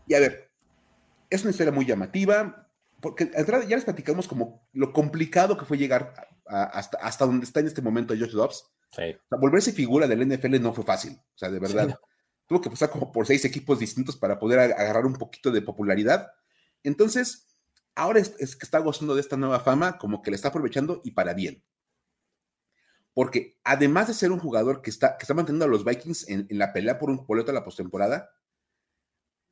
[0.07, 0.51] Y a ver,
[1.29, 6.15] es una historia muy llamativa, porque ya les platicamos como lo complicado que fue llegar
[6.47, 8.65] hasta, hasta donde está en este momento Josh Dobbs.
[9.31, 11.99] volverse figura del NFL no fue fácil, o sea, de verdad.
[12.49, 16.33] Tuvo que pasar como por seis equipos distintos para poder agarrar un poquito de popularidad.
[16.83, 17.47] Entonces,
[17.95, 21.11] ahora es, que está gozando de esta nueva fama, como que le está aprovechando y
[21.11, 21.63] para bien.
[23.13, 26.47] Porque además de ser un jugador que está, que está manteniendo a los Vikings en,
[26.51, 28.31] la pelea por un boleto a la postemporada,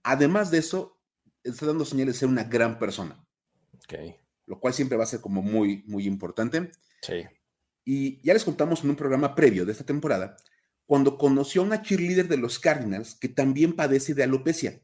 [0.03, 0.99] además de eso,
[1.43, 3.23] está dando señales de ser una gran persona.
[3.85, 4.17] Okay.
[4.47, 6.71] Lo cual siempre va a ser como muy, muy importante.
[7.03, 7.27] Sí.
[7.85, 10.37] Y ya les contamos en un programa previo de esta temporada,
[10.87, 14.81] cuando conoció a una cheerleader de los Cardinals que también padece de alopecia.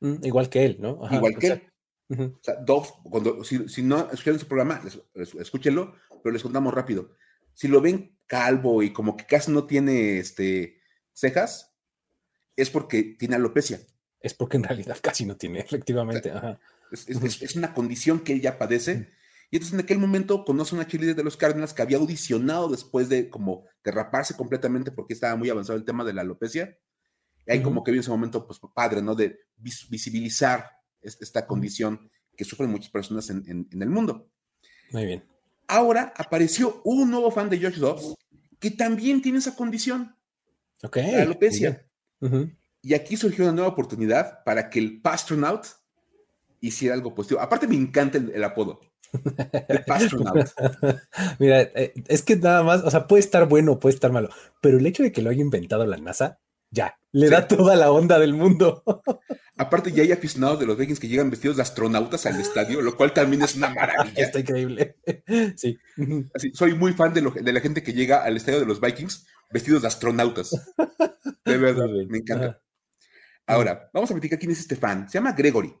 [0.00, 1.00] Mm, igual que él, ¿no?
[1.10, 1.62] igual que él.
[2.08, 4.80] O sea, Dove, cuando, si, no escuchan su programa,
[5.14, 7.16] escúchenlo, pero les contamos rápido.
[7.52, 10.78] Si lo ven calvo y como que casi no tiene este,
[11.12, 11.74] cejas,
[12.54, 13.80] es porque tiene alopecia.
[14.20, 16.32] Es porque en realidad casi no tiene, efectivamente.
[16.92, 19.08] es, una condición que él ya padece.
[19.50, 22.68] Y entonces en aquel momento conoce a una cheerleader de los Cardinals que había audicionado
[22.68, 26.76] después de como derraparse completamente porque estaba muy avanzado el tema de la alopecia.
[27.46, 29.14] Y ahí como que vio ese momento, pues padre, ¿no?
[29.14, 30.68] De visibilizar
[31.00, 34.28] esta condición que sufren muchas personas en, el mundo.
[34.90, 35.24] Muy bien.
[35.68, 38.14] Ahora apareció un nuevo fan de Josh Dobbs
[38.58, 40.16] que también tiene esa condición.
[40.82, 40.96] Ok.
[40.96, 41.86] La alopecia.
[42.82, 45.66] Y aquí surgió una nueva oportunidad para que el Pastronaut
[46.60, 47.40] hiciera algo positivo.
[47.40, 48.80] Aparte me encanta el, apodo.
[49.68, 50.48] El Pastronaut.
[51.38, 54.28] Mira, eh, es que nada más, o sea, puede estar bueno, puede estar malo,
[54.60, 56.40] pero el hecho de que lo haya inventado la NASA
[56.70, 58.82] ya, le da toda la onda del mundo.
[59.56, 62.96] Aparte, ya hay aficionados de los Vikings que llegan vestidos de astronautas al estadio, lo
[62.96, 64.22] cual también es una maravilla.
[64.22, 64.96] Está increíble.
[65.56, 65.78] Sí.
[66.52, 69.88] soy muy fan de, la gente que llega al estadio de los Vikings vestidos de
[69.88, 70.50] astronautas.
[71.44, 72.60] De verdad, me encanta.
[73.46, 75.08] Ahora, vamos a platicar quién es este fan.
[75.08, 75.72] Se llama Gregory.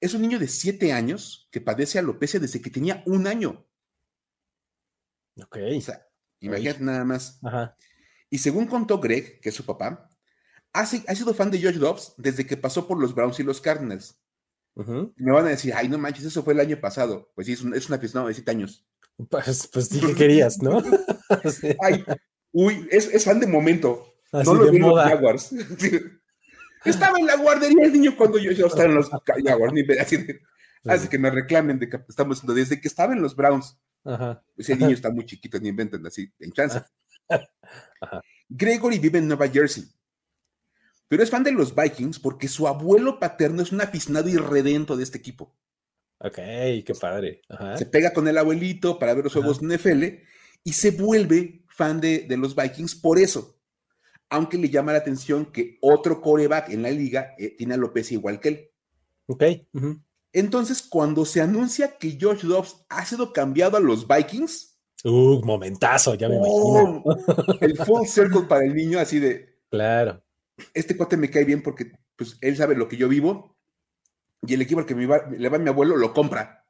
[0.00, 3.66] Es un niño de siete años que padece alopecia desde que tenía un año.
[5.36, 5.58] Ok.
[5.76, 6.06] O sea,
[6.40, 7.38] imagínate nada más.
[7.42, 7.76] Ajá.
[8.30, 10.08] Y según contó Greg, que es su papá,
[10.72, 14.16] ha, sido fan de George Dobbs desde que pasó por los Browns y los Cardinals.
[15.16, 17.30] Me van a decir, ay, no manches, eso fue el año pasado.
[17.34, 18.86] Pues sí, es un, es aficionado de siete años.
[19.28, 20.82] Pues, pues sí que querías, ¿no?
[21.82, 22.04] Ay,
[22.52, 24.14] uy, es, fan de momento.
[24.32, 25.50] no lo vi en los Jaguars.
[26.84, 29.74] estaba en la guardería el niño cuando yo, estaba en los Jaguars.
[30.86, 33.78] así, que me reclamen de que estamos desde que estaba en los Browns.
[34.56, 36.80] Ese niño está muy chiquito, ni inventen así, en chance.
[38.48, 39.84] Gregory vive en Nueva Jersey,
[41.08, 45.04] pero es fan de los Vikings porque su abuelo paterno es un aficionado irredento de
[45.04, 45.56] este equipo.
[46.18, 47.42] Ok, qué padre.
[47.76, 50.04] Se pega con el abuelito para ver los juegos NFL
[50.62, 53.59] y se vuelve fan de, los Vikings por eso.
[54.30, 58.40] Aunque le llama la atención que otro coreback en la liga eh, tiene alopecia igual
[58.40, 58.70] que él.
[59.26, 59.44] Ok.
[60.32, 64.70] Entonces, cuando se anuncia que George Dobbs ha sido cambiado a los Vikings,
[65.04, 67.02] Uh, momentazo, ya me imagino.
[67.60, 69.58] El full circle para el niño, así de.
[69.70, 70.22] Claro.
[70.74, 73.56] Este cuate me cae bien porque pues, él sabe lo que yo vivo
[74.46, 76.66] y el equipo al que me le va mi abuelo lo compra.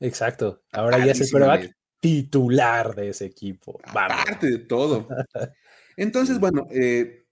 [0.00, 0.62] Exacto.
[0.72, 3.78] Ahora ya es el titular de ese equipo.
[3.84, 5.08] Aparte de todo.
[5.96, 7.26] Entonces, bueno, eh,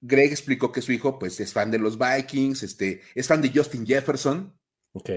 [0.00, 3.50] Greg explicó que su hijo, pues, es fan de los Vikings, este, es fan de
[3.54, 4.54] Justin Jefferson.
[4.92, 5.10] Ok.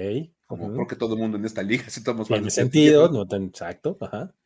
[0.46, 3.98] Como porque todo el mundo en esta liga, si estamos Tiene sentido, no tan exacto.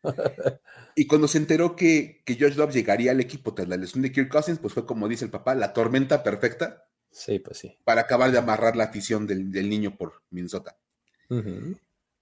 [0.96, 4.12] y cuando se enteró que, que Josh Dobbs llegaría al equipo tras la lesión de
[4.12, 6.88] Kirk Cousins, pues fue como dice el papá, la tormenta perfecta.
[7.12, 7.78] Sí, pues sí.
[7.84, 10.78] Para acabar de amarrar la afición del, niño por Minnesota.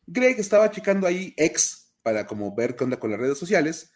[0.07, 3.91] Greg estaba checando ahí ex para como ver qué onda con las redes sociales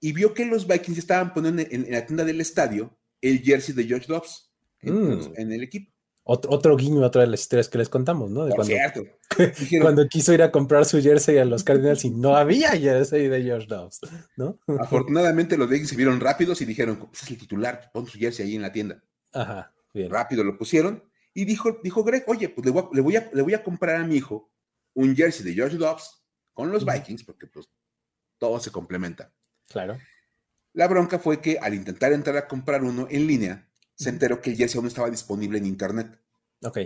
[0.00, 3.88] y vio que los Vikings estaban poniendo en, la tienda del estadio el jersey de
[3.88, 5.52] Josh Dobbs en mm.
[5.52, 5.92] el equipo.
[6.30, 8.44] Otro, guiño otra de las historias que les contamos, ¿no?
[8.44, 9.02] De cuando, cierto.
[9.80, 13.42] cuando quiso ir a comprar su jersey a los Cardinals y no había jersey de
[13.42, 14.00] George Dobbs,
[14.36, 14.58] ¿no?
[14.78, 18.56] Afortunadamente los Vikings se vieron rápidos y dijeron, es el titular, pon su jersey ahí
[18.56, 19.02] en la tienda.
[19.32, 20.10] Ajá, bien.
[20.10, 23.64] Rápido lo pusieron y dijo, dijo Greg, oye, pues le voy, a, le, voy a,
[23.64, 24.52] comprar a mi hijo
[24.92, 27.70] un jersey de George Dobbs con los Vikings porque pues
[28.36, 29.32] todo se complementa.
[29.68, 29.98] Claro.
[30.72, 34.50] La bronca fue que al intentar entrar a comprar uno en línea, se enteró que
[34.50, 36.20] el jersey aún no estaba disponible en internet.
[36.62, 36.78] Ok.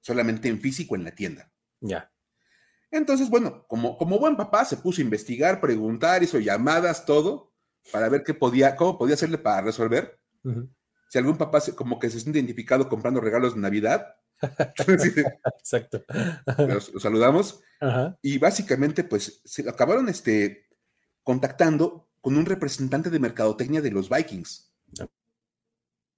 [0.00, 1.50] Solamente en físico en la tienda.
[1.80, 2.10] Ya.
[2.90, 7.52] Entonces, bueno, como, como buen papá, se puso a investigar, preguntar, hizo llamadas, todo,
[7.90, 10.20] para ver qué podía, cómo podía hacerle para resolver.
[11.08, 14.14] Si algún papá como que se siente identificado comprando regalos de Navidad,
[15.58, 16.04] Exacto.
[16.58, 17.60] Los, saludamos.
[18.20, 20.68] Y básicamente, pues, se acabaron este,
[21.22, 24.72] contactando con un representante de mercadotecnia de los Vikings.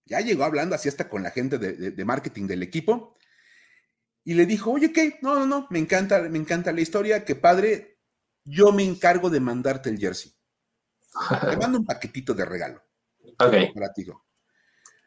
[0.04, 3.16] Ya llegó hablando así hasta con la gente de, marketing del equipo.
[4.22, 5.18] Y le dijo, oye, ¿qué?
[5.22, 7.98] No, no, no, me encanta, me encanta la historia, qué padre.
[8.44, 10.32] Yo me encargo de mandarte el jersey.
[11.50, 12.82] Te mando un paquetito de regalo.
[13.40, 13.54] Ok.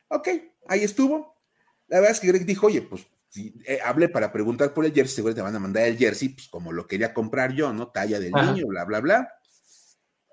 [0.10, 0.27] Ok,
[0.67, 1.43] ahí estuvo.
[1.88, 4.93] La verdad es que Greg dijo, oye, pues si eh, hablé para preguntar por el
[4.93, 7.89] jersey, seguro te van a mandar el jersey, pues como lo quería comprar yo, ¿no?
[7.89, 9.37] Talla del niño, bla, bla, bla.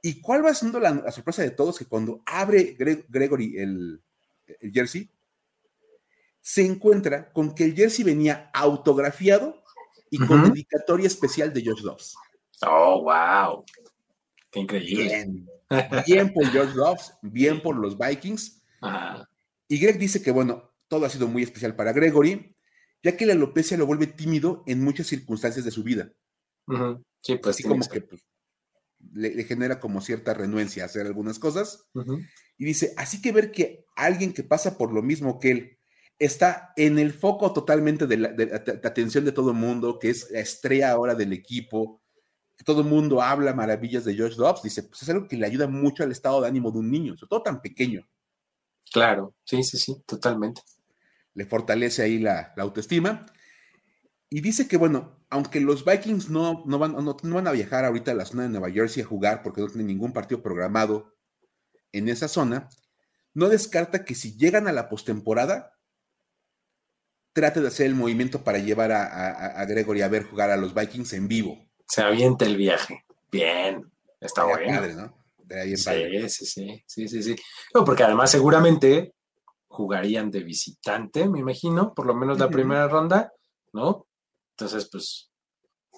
[0.05, 1.79] ¿Y cuál va siendo la, sorpresa de todos?
[1.79, 2.77] Que cuando abre
[3.09, 4.03] Gregory el,
[4.71, 5.11] jersey,
[6.43, 9.63] se encuentra con que el jersey venía autografiado
[10.11, 12.17] y con dedicatoria especial de George Dobbs.
[12.67, 13.65] Oh, wow.
[14.51, 15.05] Qué increíble.
[15.05, 15.49] Bien,
[16.07, 18.63] bien por George Dobbs, bien por los Vikings.
[19.69, 22.55] Y Greg dice que, bueno, todo ha sido muy especial para Gregory,
[23.03, 26.13] ya que la alopecia lo vuelve tímido en muchas circunstancias de su vida.
[27.21, 27.57] Sí, pues.
[27.57, 28.23] Así como que pues,
[29.13, 31.89] le, genera como cierta renuencia a hacer algunas cosas.
[32.57, 35.79] Y dice, así que ver que alguien que pasa por lo mismo que él
[36.19, 38.29] está en el foco totalmente de la,
[38.85, 42.01] atención de todo el mundo, que es la estrella ahora del equipo,
[42.57, 45.47] que todo el mundo habla maravillas de George Dobbs, dice, pues es algo que le
[45.47, 48.09] ayuda mucho al estado de ánimo de un niño, sobre todo tan pequeño.
[48.93, 50.63] Claro, sí, sí, sí, totalmente.
[51.35, 53.27] Le fortalece ahí la, autoestima.
[54.31, 58.13] Y dice que, bueno, aunque los Vikings no, no, van, no, van a viajar ahorita
[58.13, 61.13] a la zona de Nueva Jersey a jugar porque no tienen ningún partido programado
[61.91, 62.69] en esa zona,
[63.33, 65.77] no descarta que si llegan a la postemporada,
[67.33, 71.13] trate de hacer el movimiento para llevar a, Gregory a ver jugar a los Vikings
[71.15, 71.59] en vivo.
[71.89, 73.05] Se avienta el viaje.
[73.33, 74.87] Bien, está bueno.
[74.87, 75.25] ¿no?
[75.49, 77.37] sí, sí, sí, sí, sí, sí.
[77.85, 79.17] porque además seguramente
[79.67, 83.33] jugarían de visitante, me imagino, por lo menos la primera ronda,
[83.73, 84.07] ¿no?
[84.57, 85.33] Entonces, pues,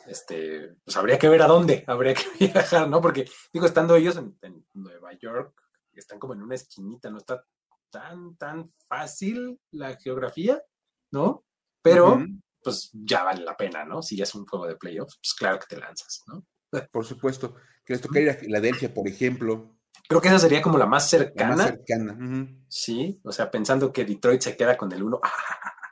[0.06, 3.00] este, pues habría que ver a dónde, habría que viajar, ¿no?
[3.00, 5.60] Porque, digo, estando ellos en, Nueva York,
[5.92, 7.44] están como en una esquinita, no está
[7.90, 10.62] tan, tan fácil la geografía,
[11.10, 11.44] ¿no?
[11.82, 12.24] Pero,
[12.62, 14.02] pues ya vale la pena, ¿no?
[14.02, 16.44] Si ya es un juego de playoffs, pues claro que te lanzas, ¿no?
[16.90, 19.78] Por supuesto que les tocaría ir a Filadelfia, por ejemplo.
[20.08, 21.50] Creo que esa sería como la más cercana.
[21.50, 22.48] La más cercana.
[22.68, 25.20] Sí, o sea, pensando que Detroit se queda con el 1.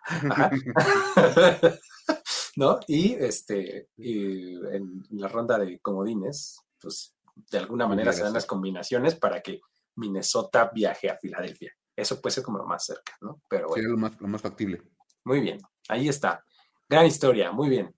[2.57, 2.81] ¿No?
[2.87, 9.15] Y este, en la ronda de comodines, pues de alguna manera se dan las combinaciones
[9.17, 9.61] para que
[9.97, 11.73] Minnesota viaje a Filadelfia.
[11.97, 13.41] Eso puede ser como lo más cerca, ¿no?
[13.49, 14.83] Pero Sería lo más, lo más factible.
[15.25, 16.45] Muy bien, ahí está.
[16.89, 17.95] Gran historia, muy bien.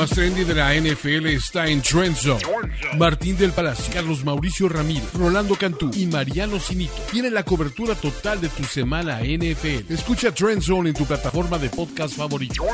[0.00, 2.40] Más trendy de la NFL está en Trend Zone.
[2.96, 8.40] Martín del Palacio, Carlos Mauricio Ramírez, Rolando Cantú y Mariano Sinito tienen la cobertura total
[8.40, 9.92] de tu semana NFL.
[9.92, 12.64] Escucha Trend Zone en tu plataforma de podcast favorito.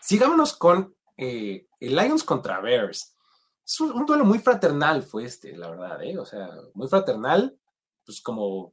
[0.00, 3.16] Sigámonos con eh, el Lions contra Bears.
[3.66, 6.16] Es un, duelo muy fraternal fue este, la verdad, ¿eh?
[6.16, 7.58] O sea, muy fraternal,
[8.06, 8.72] pues como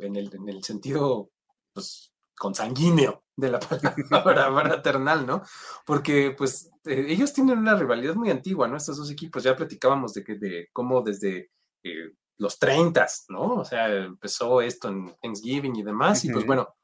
[0.00, 1.30] en el, en el sentido,
[1.72, 3.58] pues consanguíneo de la
[4.24, 5.42] palabra fraternal, ¿no?
[5.84, 8.76] Porque pues eh, ellos tienen una rivalidad muy antigua, ¿no?
[8.76, 11.50] Estos dos equipos, ya platicábamos de, que, de cómo desde
[11.82, 13.54] eh, los 30, ¿no?
[13.54, 16.74] O sea, empezó esto en Thanksgiving y demás, y pues bueno,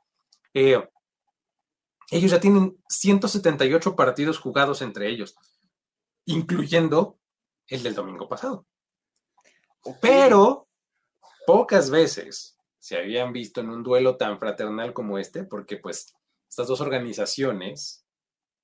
[0.53, 0.83] eh,
[2.11, 5.37] ellos ya tienen 178 partidos jugados entre ellos,
[6.25, 7.19] incluyendo
[7.69, 8.67] el del domingo pasado.
[10.01, 10.69] Pero
[11.47, 16.15] pocas veces se habían visto en un duelo tan fraternal como este, porque pues
[16.49, 18.05] estas dos organizaciones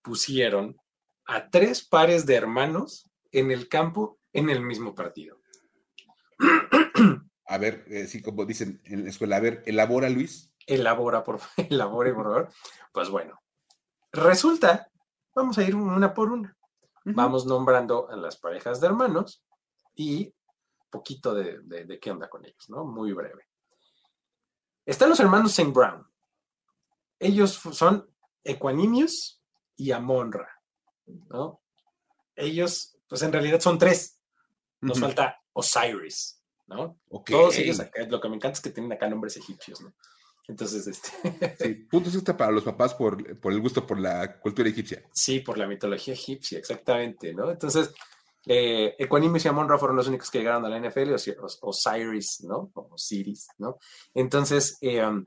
[0.03, 0.77] pusieron
[1.27, 5.38] a tres pares de hermanos en el campo en el mismo partido.
[7.47, 10.53] A ver, eh, sí, como dicen en la escuela, a ver, elabora Luis.
[10.66, 12.49] Elabora, por favor, elabore, por favor.
[12.92, 13.40] Pues bueno,
[14.12, 14.90] resulta,
[15.35, 16.57] vamos a ir una por una.
[17.05, 19.45] Vamos nombrando a las parejas de hermanos
[19.95, 20.33] y
[20.88, 22.85] poquito de, de qué onda con ellos, ¿no?
[22.85, 23.49] Muy breve.
[24.87, 26.07] Están los hermanos Saint Brown.
[27.22, 28.11] Ellos son
[28.42, 29.40] Equanimius
[29.76, 30.61] y Amonra,
[31.30, 31.61] ¿no?
[32.35, 34.18] Ellos, pues en realidad son tres.
[34.80, 36.98] Nos falta Osiris, ¿no?
[37.24, 39.94] Todos ellos lo que me encanta es que tienen acá nombres egipcios, ¿no?
[40.48, 41.56] Entonces, este.
[41.61, 45.04] sí, puntos está para los papás por, por, el gusto por la cultura egipcia.
[45.12, 47.52] Sí, por la mitología egipcia, exactamente, ¿no?
[47.52, 47.94] Entonces,
[48.46, 51.14] eh, Equanimus y Amon fueron los únicos que llegaron a la NFL,
[51.61, 52.72] Osiris, ¿no?
[52.74, 53.78] O Osiris, ¿no?
[54.14, 55.24] Entonces, eh, um,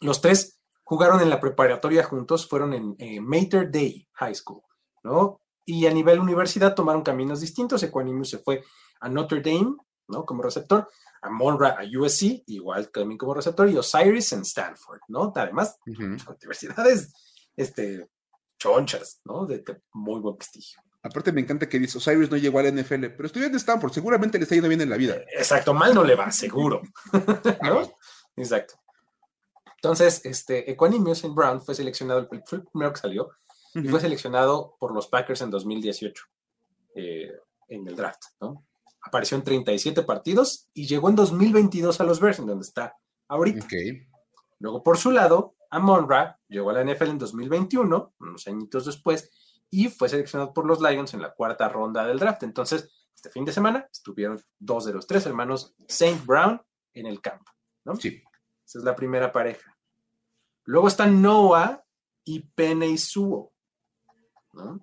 [0.00, 0.59] los tres
[0.90, 4.60] jugaron en la preparatoria juntos, fueron en eh, Mater Day High School,
[5.04, 5.40] ¿no?
[5.64, 7.84] Y a nivel universidad tomaron caminos distintos.
[7.84, 8.64] Equanimus se fue
[8.98, 9.76] a Notre Dame,
[10.08, 10.26] ¿no?
[10.26, 10.90] Como receptor.
[11.22, 15.32] a Monra a USC, igual también como receptor, y Osiris en Stanford, ¿no?
[15.36, 17.12] Además, universidades
[17.54, 18.08] este,
[18.58, 19.46] chonchas, ¿no?
[19.46, 20.80] De, muy buen prestigio.
[21.04, 24.38] Aparte me encanta que dice, Osiris no llegó al NFL, pero estudió en Stanford, seguramente
[24.38, 25.18] le está yendo bien en la vida.
[25.38, 26.82] Exacto, mal no le va, seguro.
[27.62, 27.82] ¿No?
[28.36, 28.74] Exacto.
[29.82, 33.30] Entonces, este, Equanimous en Brown fue seleccionado, fue el primero que salió,
[33.74, 36.24] y fue seleccionado por los Packers en 2018,
[36.96, 37.32] eh,
[37.68, 38.66] en el draft, ¿no?
[39.02, 42.94] Apareció en 37 partidos y llegó en 2022 a los Bears, en donde está
[43.28, 43.66] ahorita.
[44.58, 49.30] Luego, por su lado, Amon-Ra llegó a la NFL en 2021, unos añitos después,
[49.70, 52.42] y fue seleccionado por los Lions en la cuarta ronda del draft.
[52.42, 56.60] Entonces, este fin de semana estuvieron dos de los tres hermanos Saint Brown
[56.92, 57.50] en el campo,
[57.84, 57.96] ¿no?
[57.96, 58.22] Sí.
[58.66, 59.69] Esa es la primera pareja.
[60.64, 61.84] Luego están Noah
[62.24, 63.52] y Penny Suo,
[64.52, 64.80] ¿no?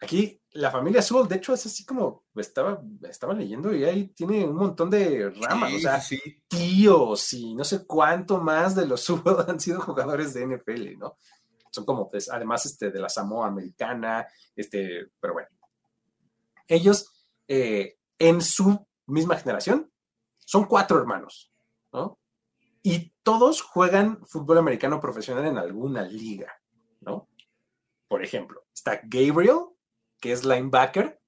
[0.00, 4.44] Aquí la familia Sewell, de hecho, es así como estaba, estaba leyendo y ahí tiene
[4.44, 6.00] un montón de ramas, o sea,
[6.46, 11.16] tíos y no sé cuánto más de los Sewell han sido jugadores de NFL, ¿no?
[11.70, 15.48] Son como, pues, además, este, de la Samoa americana, este, pero bueno.
[16.68, 17.10] Ellos,
[17.48, 19.90] eh, en su misma generación,
[20.38, 21.50] son cuatro hermanos,
[21.92, 22.18] ¿no?
[22.82, 26.52] Y todos juegan fútbol americano profesional en alguna liga,
[27.00, 27.28] ¿no?
[28.06, 29.70] Por ejemplo, está Gabriel,
[30.20, 31.20] que es linebacker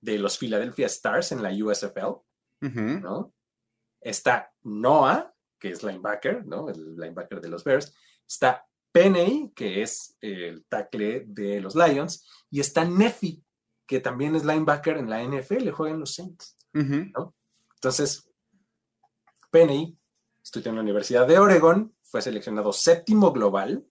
[0.00, 2.20] de los Philadelphia Stars en la USFL,
[2.60, 3.32] ¿no?
[4.00, 6.68] Está Noah, que es linebacker, ¿no?
[6.68, 7.94] El linebacker de los Bears.
[8.28, 12.28] Está Penny, que es el tackle de los Lions.
[12.50, 13.42] Y está Nefi,
[13.86, 17.34] que también es linebacker en la NFL, juega en los Saints, ¿no?
[17.74, 18.30] Entonces,
[19.50, 19.96] Penny
[20.46, 23.84] estudió en la Universidad de Oregon, fue seleccionado séptimo global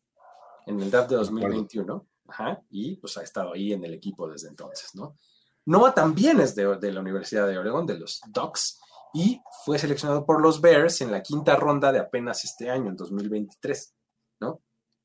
[0.65, 2.07] en el draft de 2021.
[2.29, 5.17] Ajá, y pues ha estado ahí en el equipo desde entonces, ¿no?
[5.65, 8.79] Noah también es de, la Universidad de Oregon, de los Ducks,
[9.13, 12.95] y fue seleccionado por los Bears en la quinta ronda de apenas este año, en
[12.95, 13.93] 2023,
[14.39, 14.61] ¿no?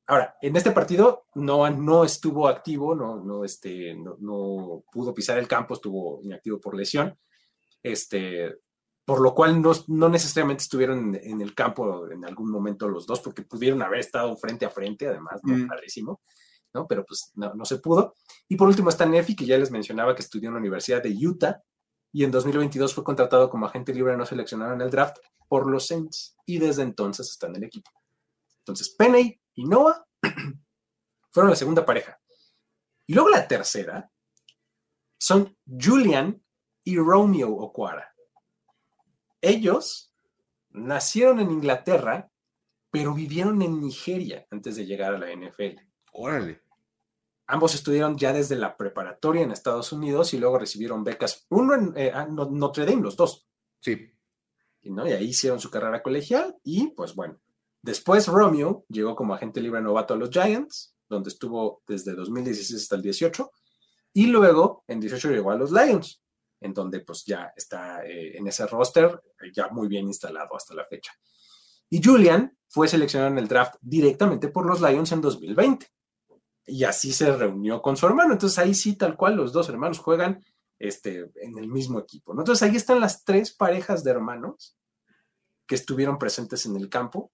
[0.07, 5.49] Ahora, en este partido Noah no estuvo activo, no, no, este, no, pudo pisar el
[5.49, 7.19] campo, estuvo inactivo por lesión,
[7.83, 8.55] este,
[9.11, 13.41] por lo cual no, necesariamente estuvieron en, el campo en algún momento los dos, porque
[13.41, 15.53] pudieron haber estado frente a frente, además, ¿no?
[15.53, 16.17] Mm.
[16.73, 16.87] ¿no?
[16.87, 18.15] Pero pues no, se pudo.
[18.47, 21.09] Y por último está Nefi, que ya les mencionaba que estudió en la Universidad de
[21.09, 21.61] Utah
[22.13, 25.17] y en 2022 fue contratado como agente libre no seleccionado en el draft
[25.49, 27.91] por los Saints y desde entonces está en el equipo.
[28.59, 30.07] Entonces, Penny y Noah
[31.31, 32.17] fueron la segunda pareja.
[33.07, 34.09] Y luego la tercera
[35.19, 36.41] son Julian
[36.85, 38.10] y Romeo Okwara.
[39.41, 40.13] Ellos
[40.69, 42.31] nacieron en Inglaterra,
[42.89, 45.79] pero vivieron en Nigeria antes de llegar a la NFL.
[46.13, 46.61] Órale.
[47.47, 51.93] Ambos estudiaron ya desde la preparatoria en Estados Unidos y luego recibieron becas, uno en
[51.97, 53.45] eh, ah, Notre Dame, los dos.
[53.79, 54.09] Sí.
[54.83, 55.07] Y, ¿no?
[55.07, 57.39] y ahí hicieron su carrera colegial y pues bueno.
[57.81, 62.95] Después Romeo llegó como agente libre novato a los Giants, donde estuvo desde 2016 hasta
[62.95, 63.51] el 18,
[64.13, 66.21] y luego en 18 llegó a los Lions,
[66.61, 69.21] en donde pues ya está eh, en ese roster
[69.53, 71.11] ya muy bien instalado hasta la fecha.
[71.89, 75.87] Y Julian fue seleccionado en el draft directamente por los Lions en 2020
[76.67, 78.33] y así se reunió con su hermano.
[78.33, 80.43] Entonces ahí sí, tal cual, los dos hermanos juegan
[80.79, 82.31] este, en el mismo equipo.
[82.31, 84.77] Entonces ahí están las tres parejas de hermanos
[85.67, 87.31] que estuvieron presentes en el campo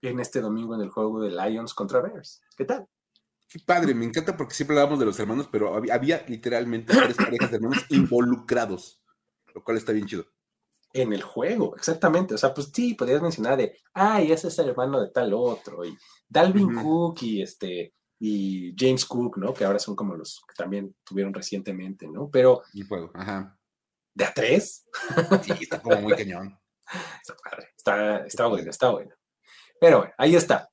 [0.00, 2.40] en este domingo en el juego de Lions contra Bears.
[2.56, 2.86] ¿Qué tal?
[3.48, 7.50] Qué padre, me encanta porque siempre hablábamos de los hermanos, pero había, literalmente tres parejas
[7.50, 9.02] de hermanos involucrados,
[9.54, 10.26] lo cual está bien chido.
[10.92, 12.34] En el juego, exactamente.
[12.34, 15.84] O sea, pues sí, podrías mencionar de, ay, ese es el hermano de tal otro,
[15.84, 15.96] y
[16.28, 19.54] Dalvin Cook y este, y James Cook, ¿no?
[19.54, 22.28] Que ahora son como los que también tuvieron recientemente, ¿no?
[22.30, 22.62] Pero.
[22.74, 23.56] Y juego, ajá.
[24.14, 24.86] ¿De a tres?
[25.42, 26.58] Sí, está como muy cañón.
[27.20, 29.14] Está padre, está, está bueno, está bueno.
[29.78, 30.70] Pero bueno, ahí está.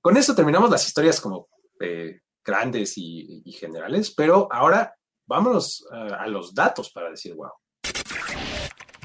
[0.00, 1.48] Con eso terminamos las historias como
[1.82, 4.94] eh, grandes y, generales, pero ahora
[5.26, 7.52] vámonos a los datos para decir wow.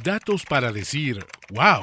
[0.04, 1.82] Datos para decir wow.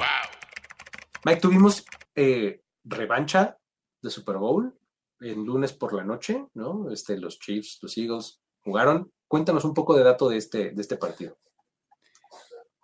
[1.25, 3.57] Mike, tuvimos eh, revancha
[4.01, 4.73] de Super Bowl
[5.19, 6.91] en lunes por la noche, ¿no?
[6.91, 9.11] Este, los Chiefs, los Eagles jugaron.
[9.27, 11.37] Cuéntanos un poco de dato de este, de este partido.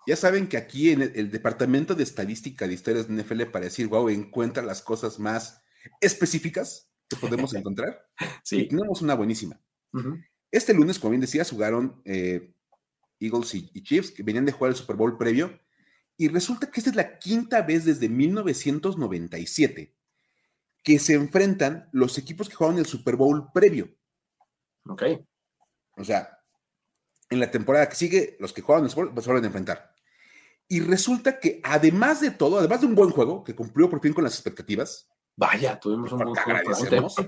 [0.08, 3.88] Ya saben que aquí en el, Departamento de Estadística de Historias de NFL, para decir,
[3.88, 5.62] wow, encuentra las cosas más
[6.00, 8.08] específicas que podemos encontrar.
[8.44, 8.62] sí.
[8.62, 9.60] Y tenemos una buenísima.
[10.52, 12.54] Este lunes, como bien decías, jugaron eh,
[13.20, 15.60] Eagles y, y, Chiefs, que venían de jugar el Super Bowl previo.
[16.18, 19.96] Y resulta que esta es la quinta vez desde 1997
[20.84, 23.90] que se enfrentan los equipos que jugaron el Super Bowl previo.
[24.88, 25.04] Ok.
[25.98, 26.40] O sea,
[27.30, 29.96] en la temporada que sigue, los que jugaban el Super Bowl se vuelven a enfrentar.
[30.68, 34.14] Y resulta que además de todo, además de un buen juego que cumplió por fin
[34.14, 37.16] con las expectativas, Vaya, tuvimos un buen agradecemos.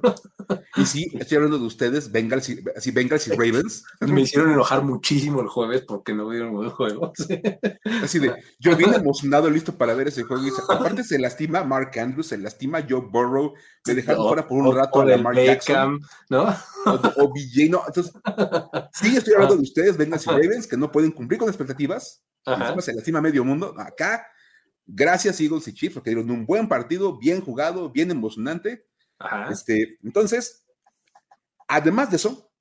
[0.76, 3.86] Y sí, estoy hablando de ustedes, Bengals y, así Bengals y Ravens.
[4.02, 7.14] Me hicieron enojar muchísimo el jueves porque no vieron buen juego.
[8.04, 10.46] Así de, yo vine emocionado, listo para ver ese juego.
[10.46, 13.54] Y aparte se lastima Mark Andrews, se lastima Joe Burrow,
[13.88, 16.56] me dejaron fuera por un rato a Mark Jackson, ¿no?
[16.86, 17.84] O, BJ, no.
[17.88, 18.14] Entonces,
[18.94, 22.24] sí, estoy hablando de ustedes, Bengals y Ravens, que no pueden cumplir con expectativas.
[22.46, 23.74] Encima se lastima medio mundo.
[23.78, 24.26] Acá
[24.86, 28.88] Gracias Eagles y Chiefs, porque dieron un buen partido, bien jugado, bien emocionante.
[29.50, 30.66] Este, entonces,
[31.68, 32.52] además de eso,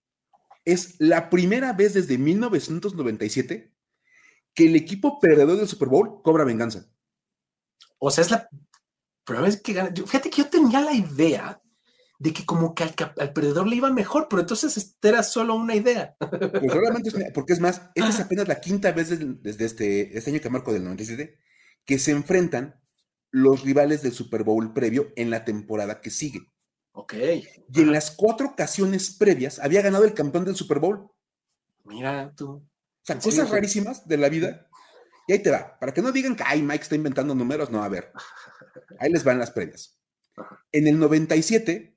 [0.64, 3.72] es la primera vez desde 1997
[4.54, 6.86] que el equipo perdedor del Super Bowl cobra venganza.
[7.98, 8.48] O sea, es la
[9.24, 9.92] primera vez que gana.
[9.94, 11.62] Fíjate que yo tenía la idea
[12.18, 15.74] de que como que al, perdedor le iba mejor, pero entonces esta era solo una
[15.74, 16.14] idea.
[16.18, 20.40] Pues realmente, porque es más, esta es apenas la quinta vez desde, este, este, año
[20.40, 21.38] que marco del 97
[21.84, 22.80] que se enfrentan
[23.30, 26.52] los rivales del Super Bowl previo en la temporada que sigue.
[26.92, 27.14] Ok.
[27.72, 31.10] Y en las cuatro ocasiones previas había ganado el campeón del Super Bowl.
[31.84, 32.50] Mira tú.
[32.50, 34.68] O sea, cosas rarísimas de la vida.
[35.26, 35.78] Y ahí te va.
[35.78, 38.12] Para que no digan que, ay, Mike está inventando números, no, a ver.
[38.98, 39.98] Ahí les van las previas.
[40.70, 41.96] En el 97,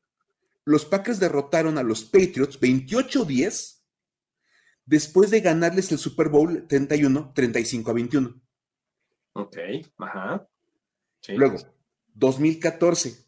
[0.63, 3.81] los Packers derrotaron a los Patriots 28-10
[4.86, 8.41] después de ganarles el Super Bowl 31, 35 a 21.
[9.36, 9.57] Ok,
[9.97, 10.47] ajá.
[11.29, 11.57] Luego,
[12.13, 13.25] 2014.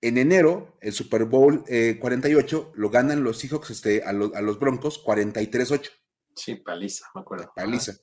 [0.00, 5.04] En enero, el Super Bowl 48 eh, lo ganan los Seahawks este, a, los Broncos
[5.04, 5.90] 43-8.
[6.34, 7.52] Sí, paliza, me acuerdo.
[7.54, 7.94] Paliza.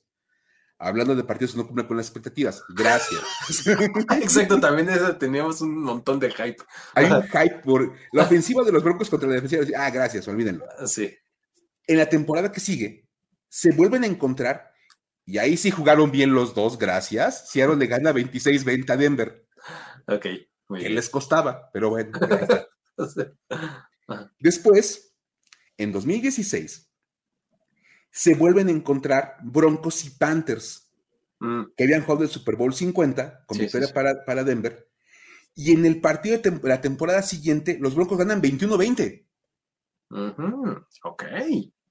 [0.78, 2.62] Hablando de partidos que no cumplen con las expectativas.
[2.68, 3.20] Gracias.
[4.20, 4.88] Exacto, también
[5.18, 6.62] teníamos un montón de hype.
[6.94, 9.64] Hay un hype por la ofensiva de los Broncos contra la defensiva.
[9.78, 10.66] Ah, gracias, olvídenlo.
[10.86, 11.14] Sí.
[11.86, 13.08] En la temporada que sigue,
[13.48, 14.75] se vuelven a encontrar
[15.26, 17.50] y ahí sí jugaron bien los dos, gracias.
[17.50, 19.48] Seattle le gana 26-20 a Denver.
[20.06, 20.26] Ok,
[20.68, 22.12] muy que les costaba, pero bueno.
[24.38, 25.16] Después,
[25.76, 26.88] en 2016,
[28.12, 30.92] se vuelven a encontrar Broncos y Panthers,
[31.40, 31.64] mm.
[31.76, 34.88] que habían jugado el Super Bowl 50 con victoria Para, para, Denver.
[35.56, 39.26] Y en el partido de la temporada siguiente, los Broncos ganan 21-20.
[41.02, 41.24] Ok.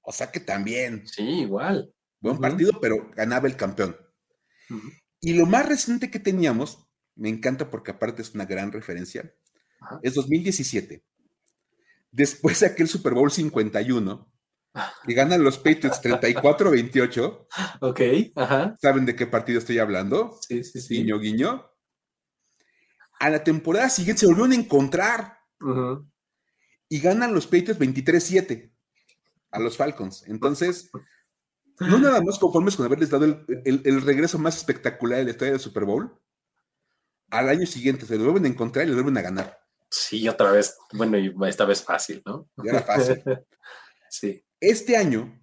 [0.00, 1.06] O sea que también.
[1.06, 1.92] Sí, igual.
[2.26, 3.96] Buen partido, pero ganaba el campeón.
[5.20, 9.32] Y lo más reciente que teníamos, me encanta porque aparte es una gran referencia,
[10.02, 11.04] es 2017.
[12.10, 14.32] Después de aquel Super Bowl 51,
[15.04, 17.46] que ganan los Patriots 34-28.
[17.80, 18.00] Ok,
[18.34, 18.74] ajá.
[18.80, 20.36] ¿Saben de qué partido estoy hablando?
[20.40, 20.96] Sí, sí, sí.
[20.96, 21.70] Guiño, guiño.
[23.20, 25.38] A la temporada siguiente se volvieron a encontrar.
[26.88, 28.72] Y ganan los Patriots 23-7
[29.52, 30.24] a los Falcons.
[30.26, 30.90] Entonces,
[31.80, 33.24] no nada más conformes con haberles dado
[33.64, 36.18] el, regreso más espectacular de la historia del Super Bowl,
[37.30, 39.58] al año siguiente se lo vuelven a encontrar y le vuelven a ganar.
[39.90, 42.48] Sí, otra vez, bueno, y esta vez fácil, ¿no?
[42.56, 43.22] Ya era fácil.
[44.10, 44.42] sí.
[44.58, 45.38] Este año,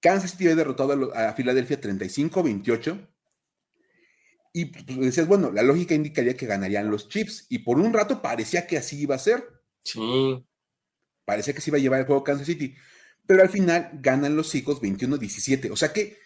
[0.00, 3.08] Kansas City había derrotado a, Filadelfia 35-28.
[4.52, 7.46] Y pues, decías, bueno, la lógica indicaría que ganarían los Chiefs.
[7.48, 9.46] Y por un rato parecía que así iba a ser.
[9.84, 10.44] Sí.
[11.24, 12.74] Parecía que se iba a llevar el juego Kansas City
[13.30, 15.70] pero al final ganan los hijos 21-17.
[15.70, 16.18] O sea que,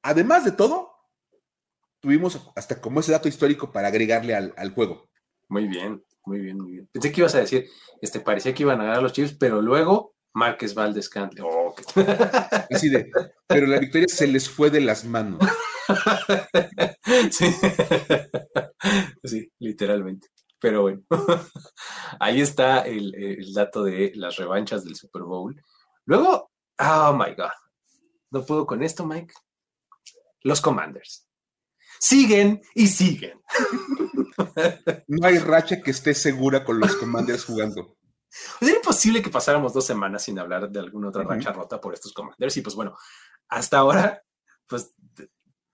[0.00, 0.90] además de todo,
[2.00, 5.10] tuvimos hasta como ese dato histórico para agregarle al, juego.
[5.50, 6.88] Muy bien, muy bien, muy bien.
[6.90, 7.66] Pensé que ibas a decir,
[8.00, 11.42] este, parecía que iban a ganar los Chiefs, pero luego Márquez Valdez Cantle.
[11.44, 11.74] Oh,
[12.70, 13.10] Así de,
[13.46, 15.40] pero la victoria se les fue de las manos.
[17.32, 17.54] sí.
[19.24, 20.28] sí, literalmente.
[20.58, 21.02] Pero bueno,
[22.18, 25.54] ahí está el, el, dato de las revanchas del Super Bowl.
[26.06, 27.50] Luego, oh my God,
[28.30, 29.34] no puedo con esto, Mike.
[30.42, 31.28] Los Commanders.
[32.00, 33.40] Siguen y siguen.
[35.08, 37.96] No hay racha que esté segura con los Commanders jugando.
[38.60, 42.12] Era imposible que pasáramos dos semanas sin hablar de alguna otra racha rota por estos
[42.12, 42.56] Commanders.
[42.56, 42.96] Y pues bueno,
[43.48, 44.22] hasta ahora,
[44.66, 44.94] pues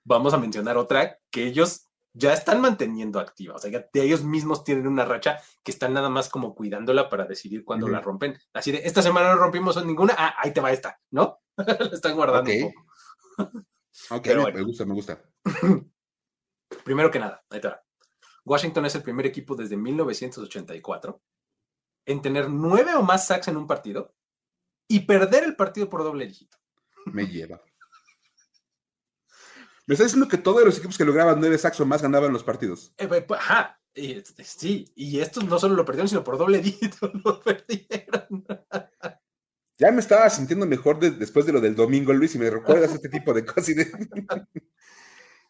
[0.04, 3.54] vamos a mencionar otra que ellos ya están manteniendo activa.
[3.54, 7.24] O sea, ya ellos mismos tienen una racha que están nada más como cuidándola para
[7.24, 8.38] decidir cuándo la rompen.
[8.52, 11.40] Así de, esta semana no rompimos ninguna, ah, ahí te va esta, ¿no?
[11.56, 13.66] la están guardando un poco.
[14.10, 15.22] ok, me gusta, me gusta.
[16.84, 17.82] Primero que nada, ahí te va.
[18.44, 21.22] Washington es el primer equipo desde 1984
[22.06, 24.14] en tener nueve o más sacks en un partido
[24.88, 26.58] y perder el partido por doble dígito.
[27.06, 27.62] Me lleva.
[29.86, 32.44] Me está diciendo que todos los equipos que lograban nueve sacks o más ganaban los
[32.44, 32.94] partidos.
[32.98, 37.10] Eh, pues, ajá, este, sí, y estos no solo lo perdieron, sino por doble dígito
[37.24, 38.46] lo perdieron.
[39.78, 43.08] Ya me estaba sintiendo mejor después de lo del domingo, Luis, y me recuerdas este
[43.08, 43.74] tipo de cosas.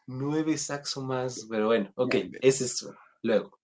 [0.06, 2.88] Nueve sacks o más, pero bueno, ok, ese es
[3.22, 3.58] luego.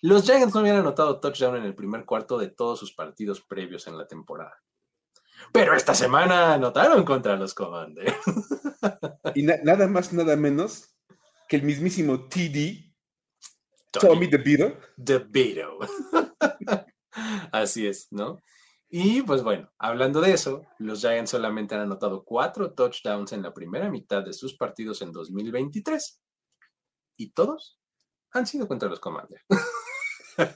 [0.00, 3.86] Los Giants no habían anotado touchdown en el primer cuarto de todos sus partidos previos
[3.86, 4.54] en la temporada.
[5.52, 8.14] Pero esta semana anotaron contra los Commanders.
[9.34, 10.94] Y nada más, nada menos
[11.48, 12.92] que el mismísimo TD,
[13.90, 14.78] Tommy, DeVito.
[14.96, 15.78] DeVito.
[17.52, 18.42] Así es, ¿no?
[18.88, 23.52] Y pues bueno, hablando de eso, los Giants solamente han anotado cuatro touchdowns en la
[23.52, 26.20] primera mitad de sus partidos en 2023.
[27.16, 27.80] Y todos
[28.32, 29.44] han sido contra los Commanders.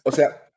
[0.05, 0.48] O sea,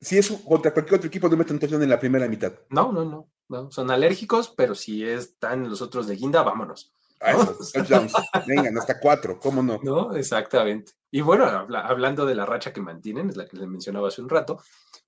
[0.00, 2.52] si es contra cualquier otro equipo, no meten touchdown en la primera mitad.
[2.70, 3.70] No, no, no, no.
[3.70, 6.92] Son alérgicos, pero si están los otros de guinda, vámonos.
[7.20, 7.34] A
[7.72, 8.12] touchdowns.
[8.46, 9.80] Vengan, hasta cuatro, ¿cómo no?
[9.82, 10.92] No, exactamente.
[11.10, 14.28] Y bueno, hablando de la racha que mantienen, es la que les mencionaba hace un
[14.28, 14.62] rato,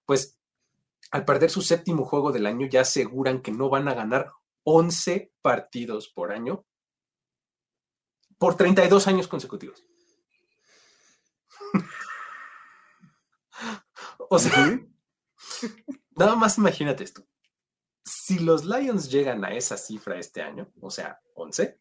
[0.05, 0.39] pues
[1.11, 4.33] al perder su séptimo juego del año ya aseguran que no van a ganar
[4.65, 6.65] 11 partidos por año
[8.39, 9.85] por 32 años consecutivos.
[14.31, 14.81] O sea,
[16.17, 17.27] nada más imagínate esto.
[18.05, 21.81] Si los Lions llegan a esa cifra este año, o sea, 11,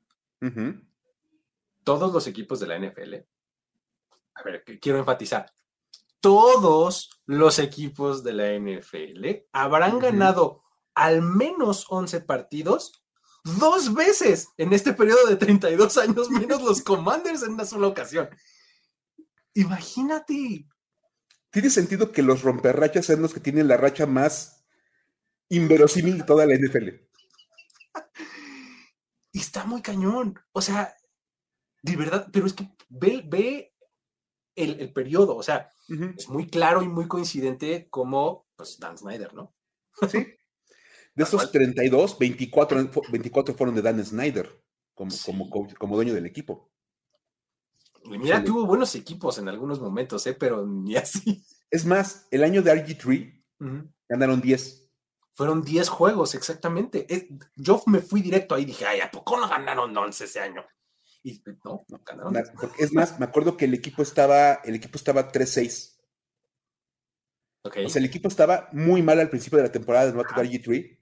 [1.84, 3.16] todos los equipos de la NFL,
[4.34, 5.54] a ver, quiero enfatizar,
[6.20, 10.64] todos los equipos de la NFL habrán ganado
[10.96, 13.04] al menos 11 partidos
[13.44, 18.28] dos veces en este periodo de 32 años, menos los Commanders en una sola ocasión.
[19.54, 20.66] Imagínate.
[21.52, 24.66] Tiene sentido que los romperrachas sean los que tienen la racha más
[25.50, 26.90] inverosímil de toda la NFL.
[29.32, 30.40] Y está muy cañón.
[30.54, 30.96] O sea,
[31.84, 33.76] de verdad, pero es que ve, ve
[34.56, 35.70] el, periodo, o sea,
[36.18, 39.56] es muy claro y muy coincidente como, pues, Dan Snyder, ¿no?
[40.10, 40.26] Sí.
[41.16, 46.72] De esos 32, 24, 24 fueron de Dan Snyder como, como, como dueño del equipo.
[48.06, 50.34] Mira que hubo buenos equipos en algunos momentos, ¿eh?
[50.34, 51.44] pero ni así.
[51.70, 54.90] Es más, el año de RG3 ganaron 10.
[55.34, 57.08] Fueron 10 juegos, exactamente.
[57.56, 60.66] yo me fui directo ahí y dije, ay, ¿a poco no ganaron 11 ese año?
[61.24, 62.36] Y no, no ganaron.
[62.78, 65.98] Es más, me acuerdo que el equipo estaba, el equipo estaba 3-6.
[67.62, 67.86] Okay.
[67.86, 70.98] O sea, el equipo estaba muy mal al principio de la temporada de Novato G3.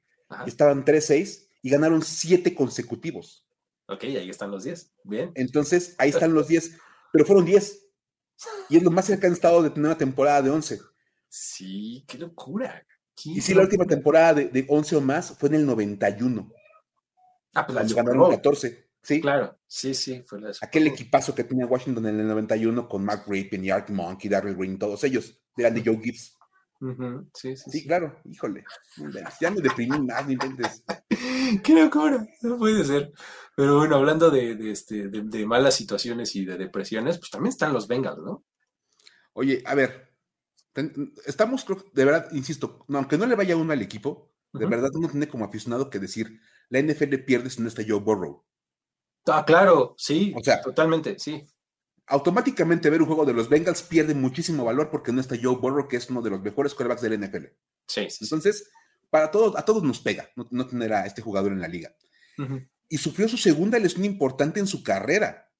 [0.45, 3.47] Estaban 3-6 y ganaron 7 consecutivos.
[3.87, 4.93] Ok, ahí están los 10.
[5.03, 5.31] Bien.
[5.35, 6.77] Entonces, ahí están los 10.
[7.11, 7.85] Pero fueron 10.
[8.69, 10.79] Y es lo más cerca han estado de tener una temporada de 11.
[11.27, 12.85] Sí, qué locura.
[13.23, 16.51] y sí, la última temporada de, de, 11 o más fue en el 91.
[17.53, 18.87] Ah, pues la ganaron 14.
[19.01, 19.21] Sí.
[19.21, 23.63] Claro, sí, sí, fue Aquel equipazo que tenía Washington en el 91 con Mark Rapin
[23.63, 26.36] y Art Monk y Darryl Green, todos ellos eran de Joe Gibbs.
[27.33, 28.63] Sí, sí, sí, claro, híjole.
[29.41, 30.37] Ya me deprimí más, ni
[31.63, 33.11] Qué locura, no puede ser.
[33.55, 37.87] Pero bueno, hablando de, este, de, malas situaciones y de depresiones, pues también están los
[37.87, 38.45] Bengals, ¿no?
[39.33, 40.13] Oye, a ver,
[41.25, 45.27] estamos, de verdad, insisto, aunque no le vaya uno al equipo, de verdad uno tiene
[45.27, 48.43] como aficionado que decir, la NFL pierde si no está Joe Burrow.
[49.25, 51.43] Ah, claro, sí, o sea, totalmente, sí.
[52.09, 55.89] Automáticamente ver un juego de los Bengals pierde muchísimo valor porque no está Joe Burrow,
[55.89, 57.45] que es uno de los mejores quarterbacks del NFL.
[57.85, 58.69] Sí, sí Entonces,
[59.09, 61.93] para todos, a todos nos pega no, tener a este jugador en la liga.
[62.87, 65.51] Y sufrió su segunda lesión importante en su carrera.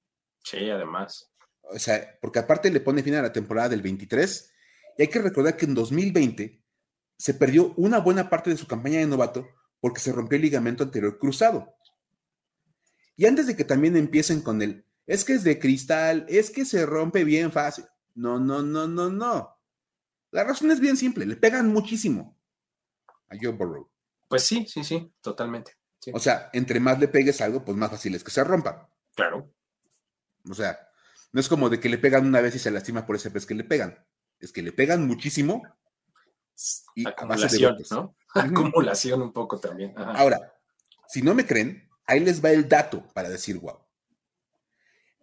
[0.42, 1.30] Sí, además.
[1.62, 4.52] O sea, porque aparte le pone fin a la temporada del 23.
[4.96, 6.64] Y hay que recordar que en 2020
[7.18, 9.46] se perdió una buena parte de su campaña de novato
[9.80, 11.76] porque se rompió el ligamento anterior cruzado.
[13.16, 16.64] Y antes de que también empiecen con el, es que es de cristal, es que
[16.64, 17.84] se rompe bien fácil.
[18.14, 19.58] No, no, no, no, no.
[20.30, 22.38] La razón es bien simple, le pegan muchísimo
[23.28, 23.90] a Joe Burrow.
[24.28, 25.76] Pues sí, sí, sí, totalmente.
[26.12, 28.88] O sea, entre más le pegues algo, pues más fácil es que se rompa.
[29.16, 29.52] Claro.
[30.48, 30.78] O sea,
[31.32, 33.46] no es como de que le pegan una vez y se lastima por ese pez
[33.46, 34.06] que le pegan.
[34.38, 35.62] Es que le pegan muchísimo.
[36.94, 38.16] Y Acumulación, ¿no?
[38.34, 39.92] Acumulación un poco también.
[39.96, 40.54] Ahora,
[41.08, 43.78] si no me creen, Ahí les va el dato para decir wow.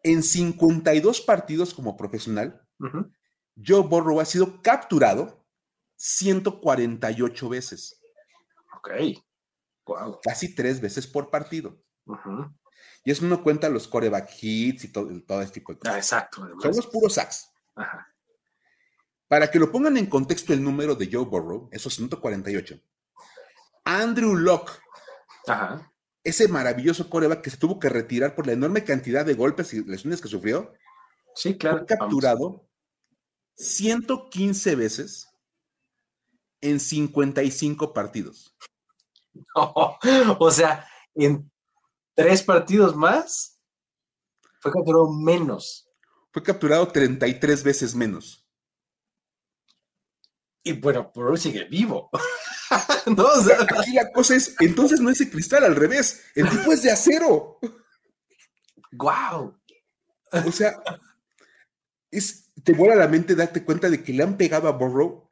[0.06, 2.62] En 52 partidos como profesional,
[3.58, 5.44] Joe Burrow ha sido capturado
[5.96, 8.00] 148 veces.
[8.78, 8.92] Ok.
[9.88, 10.20] Wow.
[10.22, 11.82] Casi tres veces por partido.
[13.04, 15.96] Y eso no cuenta los coreback hits y todo, todo este tipo de cosas.
[15.96, 16.48] Ah, exacto.
[16.62, 17.50] Son los puros sacks.
[19.28, 22.80] Para que lo pongan en contexto el número de Joe Burrow, esos 148.
[23.86, 24.72] Andrew Locke
[25.48, 25.92] Ajá
[26.26, 29.84] ese maravilloso coreback que se tuvo que retirar por la enorme cantidad de golpes y
[29.86, 30.74] lesiones que sufrió.
[31.36, 31.78] Sí, claro.
[31.78, 32.68] Fue capturado
[33.56, 35.30] 115 veces
[36.62, 38.58] en 55 partidos.
[39.56, 41.50] o sea, en
[42.16, 43.62] tres partidos más.
[44.62, 45.88] Fue capturado menos.
[46.32, 48.48] Fue capturado 33 veces menos.
[50.64, 52.10] Y bueno, Burrow sigue vivo.
[53.08, 53.28] no,
[53.80, 56.24] Aquí la cosa es, entonces no es de cristal, al revés.
[56.36, 57.60] El tipo es de acero.
[58.92, 59.58] ¡Guau!
[60.32, 60.82] O sea,
[62.12, 65.32] es, te vuela la mente darte cuenta de que le han pegado a Burrow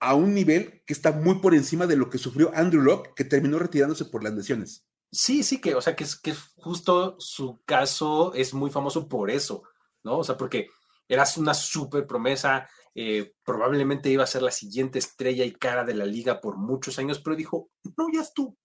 [0.00, 3.24] a un nivel que está muy por encima de lo que sufrió Andrew Locke, que
[3.24, 4.84] terminó retirándose por las lesiones.
[5.10, 9.30] Sí, sí, que, o sea, que es que justo su caso es muy famoso por
[9.30, 9.62] eso,
[10.02, 10.18] ¿no?
[10.18, 10.68] O sea, porque
[11.06, 15.94] eras una súper promesa, eh, probablemente iba a ser la siguiente estrella y cara de
[15.94, 18.56] la liga por muchos años, pero dijo, no, ya tú,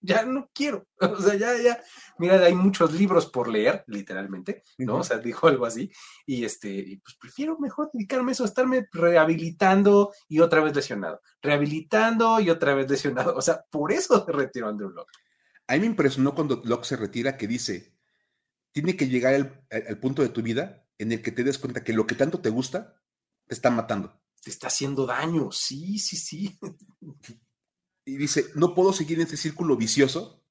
[0.00, 1.82] ya no quiero, o sea, ya, ya,
[2.18, 4.96] mira, hay muchos libros por leer, literalmente, ¿no?
[4.96, 5.90] O sea, dijo algo así,
[6.26, 12.40] y este, pues prefiero mejor dedicarme a eso, estarme rehabilitando y otra vez lesionado, rehabilitando
[12.40, 15.12] y otra vez lesionado, o sea, por eso se retiró Andrew Locke.
[15.68, 17.92] A mí me impresionó cuando Locke se retira que dice,
[18.72, 21.92] tiene que llegar al punto de tu vida en el que te des cuenta que
[21.92, 23.00] lo que tanto te gusta
[23.46, 24.20] te está matando.
[24.42, 26.58] Te está haciendo daño, sí, sí, sí.
[28.04, 30.44] Y dice, no puedo seguir en este círculo vicioso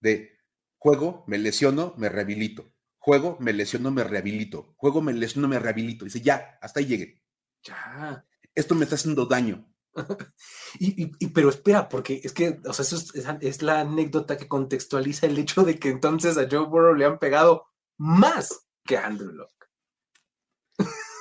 [0.00, 0.38] de
[0.78, 2.72] juego, me lesiono, me rehabilito.
[2.98, 4.74] Juego, me lesiono, me rehabilito.
[4.76, 6.04] Juego, me lesiono, me rehabilito.
[6.04, 7.22] Dice, ya, hasta ahí llegué.
[7.62, 8.26] Ya.
[8.54, 9.72] Esto me está haciendo daño.
[10.78, 15.26] y, pero espera, porque es que, o sea, eso es, es, la anécdota que contextualiza
[15.26, 17.66] el hecho de que entonces a Joe Burrow le han pegado
[17.96, 19.57] más que a Andrew Locke.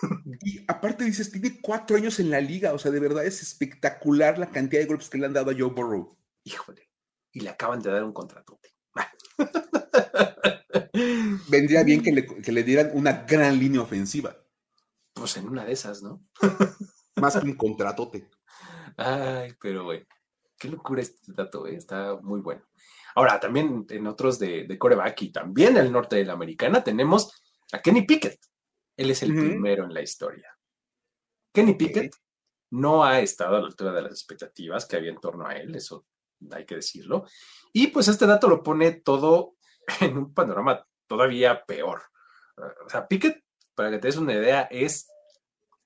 [0.41, 4.37] Y aparte dices, tiene cuatro años en la liga, o sea, de verdad es espectacular
[4.37, 6.17] la cantidad de golpes que le han dado a Joe Burrow.
[6.43, 6.89] Híjole,
[7.31, 8.59] y le acaban de dar un contrato.
[11.49, 14.35] Vendría bien que le, que le dieran una gran línea ofensiva.
[15.13, 16.23] Pues en una de esas, ¿no?
[17.15, 18.29] Más que un contratote.
[18.97, 20.05] Ay, pero bueno,
[20.57, 21.75] qué locura este dato, ¿eh?
[21.75, 22.63] está muy bueno.
[23.15, 26.83] Ahora, también en otros de, de coreback y también en el norte de la americana
[26.83, 27.41] tenemos
[27.71, 28.39] a Kenny Pickett.
[28.97, 30.57] Él es el primero en la historia.
[31.53, 32.13] Kenny Pickett
[32.71, 35.75] no ha estado a la altura de las expectativas que había en torno a él,
[35.75, 36.05] eso
[36.51, 37.25] hay que decirlo.
[37.71, 39.55] Y pues este dato lo pone todo
[40.01, 42.01] en un panorama todavía peor.
[42.85, 43.43] O sea, Pickett,
[43.75, 45.07] para que te des una idea, es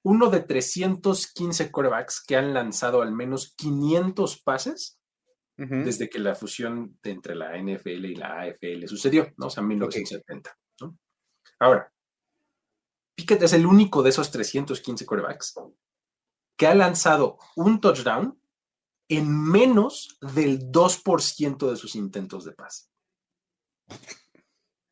[0.03, 4.97] uno de 315 corebacks que han lanzado al menos 500 pases
[5.57, 9.45] desde que la fusión entre la NFL y la AFL sucedió, ¿no?
[9.45, 10.57] O sea, en 1970.
[10.79, 10.97] ¿no?
[11.59, 11.93] Ahora,
[13.21, 15.53] Pickett es el único de esos 315 corebacks
[16.57, 18.41] que ha lanzado un touchdown
[19.07, 22.87] en menos del 2% de sus intentos de pase.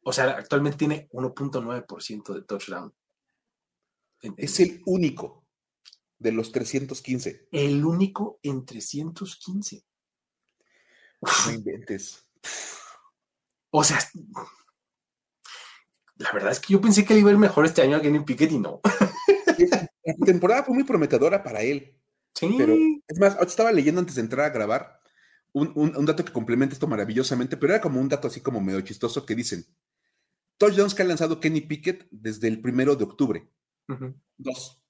[0.03, 2.93] O sea, actualmente tiene 1.9% de touchdown.
[4.37, 5.47] Es el único
[6.19, 7.47] de los 315.
[7.51, 9.83] El único en 315.
[11.21, 12.27] No inventes.
[13.71, 13.99] O sea,
[16.19, 18.01] la verdad es que yo pensé que él iba a ir mejor este año a
[18.01, 18.81] Kenny Pickett y no.
[20.03, 21.97] La temporada fue muy prometedora para él.
[22.35, 22.55] Sí.
[22.57, 22.75] Pero,
[23.07, 24.99] es más, estaba leyendo antes de entrar a grabar
[25.53, 29.25] un, dato que complementa esto maravillosamente, pero era como un dato así como medio chistoso
[29.25, 29.65] que dicen:
[30.57, 33.49] touchdowns que ha lanzado Kenny Pickett desde el primero de octubre.
[34.37, 34.83] Dos.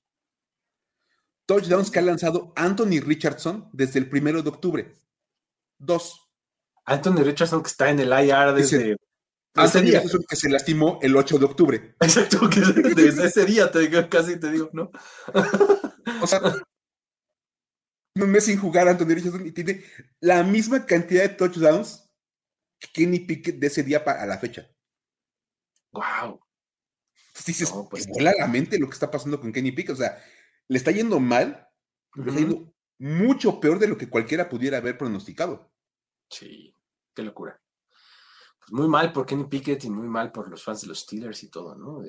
[1.45, 4.93] Touchdowns que ha lanzado Anthony Richardson desde el primero de octubre.
[5.77, 6.27] Dos.
[6.85, 8.97] Anthony Richardson que está en el IR desde
[9.55, 10.03] ese día.
[10.27, 11.95] que se lastimó el 8 de octubre.
[11.99, 14.91] Exacto, que desde ese día te casi te digo, ¿no?
[16.21, 16.41] o sea,
[18.15, 19.83] un mes sin jugar Anthony Richardson y tiene
[20.19, 22.09] la misma cantidad de touchdowns
[22.79, 24.69] que Kenny Pickett de ese día a la fecha.
[25.91, 26.39] Wow.
[27.27, 29.93] Entonces dices, no, pues, la mente lo que está pasando con Kenny Pickett.
[29.93, 30.21] O sea,
[30.67, 31.67] le está yendo mal,
[32.15, 35.71] le está yendo mucho peor de lo que cualquiera pudiera haber pronosticado.
[36.29, 36.75] Sí,
[37.15, 37.59] qué locura
[38.71, 41.49] muy mal por Kenny Pickett y muy mal por los fans de los Steelers y
[41.49, 42.01] todo, ¿no?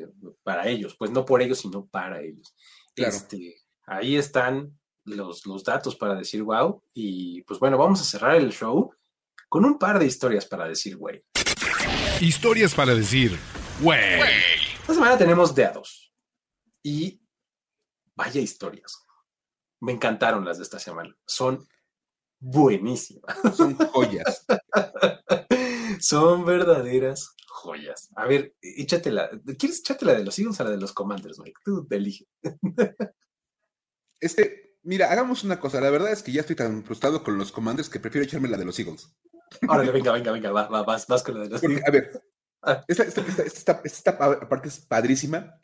[0.42, 2.54] para ellos, pues no por ellos, sino para ellos.
[2.96, 3.56] Este,
[3.86, 6.82] ahí están los, los datos para decir wow.
[6.94, 8.92] Y pues bueno, vamos a cerrar el show
[9.48, 11.24] con un par de historias para decir güey.
[12.20, 13.38] Historias para decir
[13.80, 14.20] güey.
[14.80, 16.12] Esta semana tenemos de a dos.
[16.82, 17.20] Y
[18.14, 19.04] vaya historias.
[19.80, 21.16] Me encantaron las de esta semana.
[21.26, 21.66] Son
[22.38, 23.36] buenísimas.
[23.56, 24.46] Son joyas.
[26.00, 28.08] Son verdaderas joyas.
[28.16, 29.30] A ver, échatela.
[29.58, 31.60] ¿Quieres echártela de los Eagles o la de los Commanders, Mike?
[31.64, 32.26] Tú elige.
[34.22, 35.80] Este, mira, hagamos una cosa.
[35.80, 38.58] La verdad es que ya estoy tan frustrado con los Commanders que prefiero echarme la
[38.58, 39.10] de los Eagles.
[39.66, 41.82] Órale, venga, venga, venga, va, va, vas, vas con la de los Eagles.
[41.86, 42.22] A ver,
[42.60, 42.84] ah.
[42.86, 45.58] esta, esta, esta, parte es padrísima.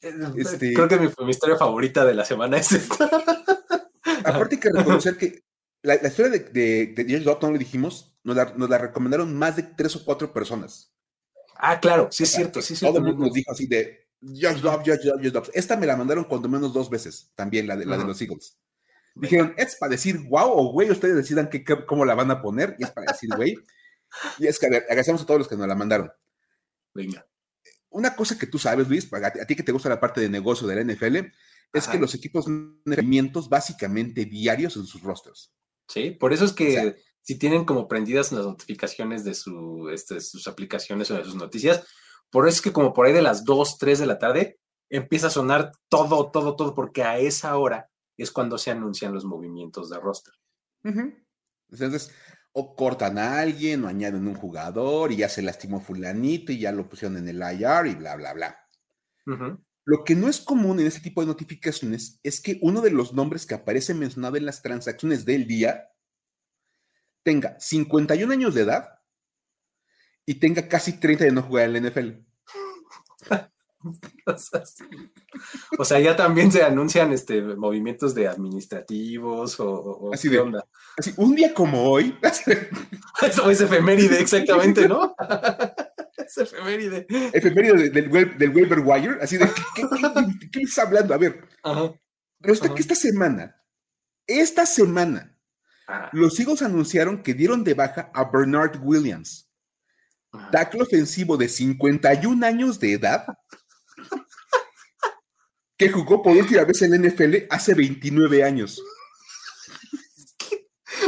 [0.00, 3.10] Eh, este Creo que mi, mi, historia favorita de la semana es esta.
[4.24, 5.44] Aparte hay que reconocer que
[5.82, 6.38] la, historia de,
[6.94, 10.92] de, de Dotton, le dijimos, nos la, recomendaron más de tres o cuatro personas.
[11.56, 12.98] Ah, claro, sí es cierto, sí es cierto.
[12.98, 15.50] Todo el mundo nos dijo así de Josh Dobbs, Josh Josh Dobbs.
[15.54, 18.56] Esta me la mandaron cuando menos dos veces, también la de, la de los Eagles.
[19.14, 22.76] Dijeron, es para decir wow o güey, ustedes decidan qué, cómo la van a poner,
[22.78, 23.58] y es para decir güey.
[24.38, 26.10] y es que, a ver, agradecemos a todos los que nos la mandaron.
[26.94, 27.26] Venga.
[27.90, 30.66] Una cosa que tú sabes, Luis, a ti que te gusta la parte de negocio
[30.66, 31.16] de la NFL,
[31.72, 35.52] es que los equipos tienen movimientos básicamente diarios en sus rosters.
[35.88, 36.96] Sí, por eso es que
[37.28, 41.86] si tienen como prendidas las notificaciones de, su, este, sus aplicaciones o de sus noticias,
[42.30, 44.58] por eso es que como por ahí de las 2, 3 de la tarde
[44.88, 49.26] empieza a sonar todo, todo, todo, porque a esa hora es cuando se anuncian los
[49.26, 50.32] movimientos de roster.
[51.70, 52.14] Entonces,
[52.52, 56.72] o cortan a alguien o añaden un jugador y ya se lastimó fulanito y ya
[56.72, 58.58] lo pusieron en el IR y bla, bla, bla.
[59.84, 63.12] Lo que no es común en este tipo de notificaciones es que uno de los
[63.12, 65.90] nombres que aparece mencionado en las transacciones del día
[67.28, 68.88] tenga 51 años de edad
[70.24, 72.08] y tenga casi 30 de no jugar en la NFL.
[75.78, 80.64] o sea, ya también se anuncian este, movimientos de administrativos o, así de, onda.
[80.96, 82.16] Así, un día como hoy.
[83.20, 85.14] Eso es efeméride, exactamente, ¿no?
[86.16, 87.06] es efeméride.
[87.34, 89.82] Efeméride del, del Weber Wire, así de, ¿qué,
[90.50, 91.12] qué, está hablando?
[91.12, 91.46] A ver,
[92.40, 93.62] resulta que esta semana,
[94.26, 95.37] esta semana,
[96.12, 99.48] los Eagles anunciaron que dieron de baja a Bernard Williams
[100.50, 103.26] tackle ofensivo de 51 años de edad
[105.76, 108.82] que jugó por última vez en la NFL hace 29 años.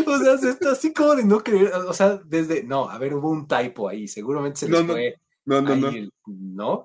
[0.07, 3.31] O sea, está así como de no creer, o sea, desde, no, a ver, hubo
[3.31, 5.15] un typo ahí, seguramente se les no, fue.
[5.45, 5.93] No, no, no.
[6.27, 6.85] ¿No?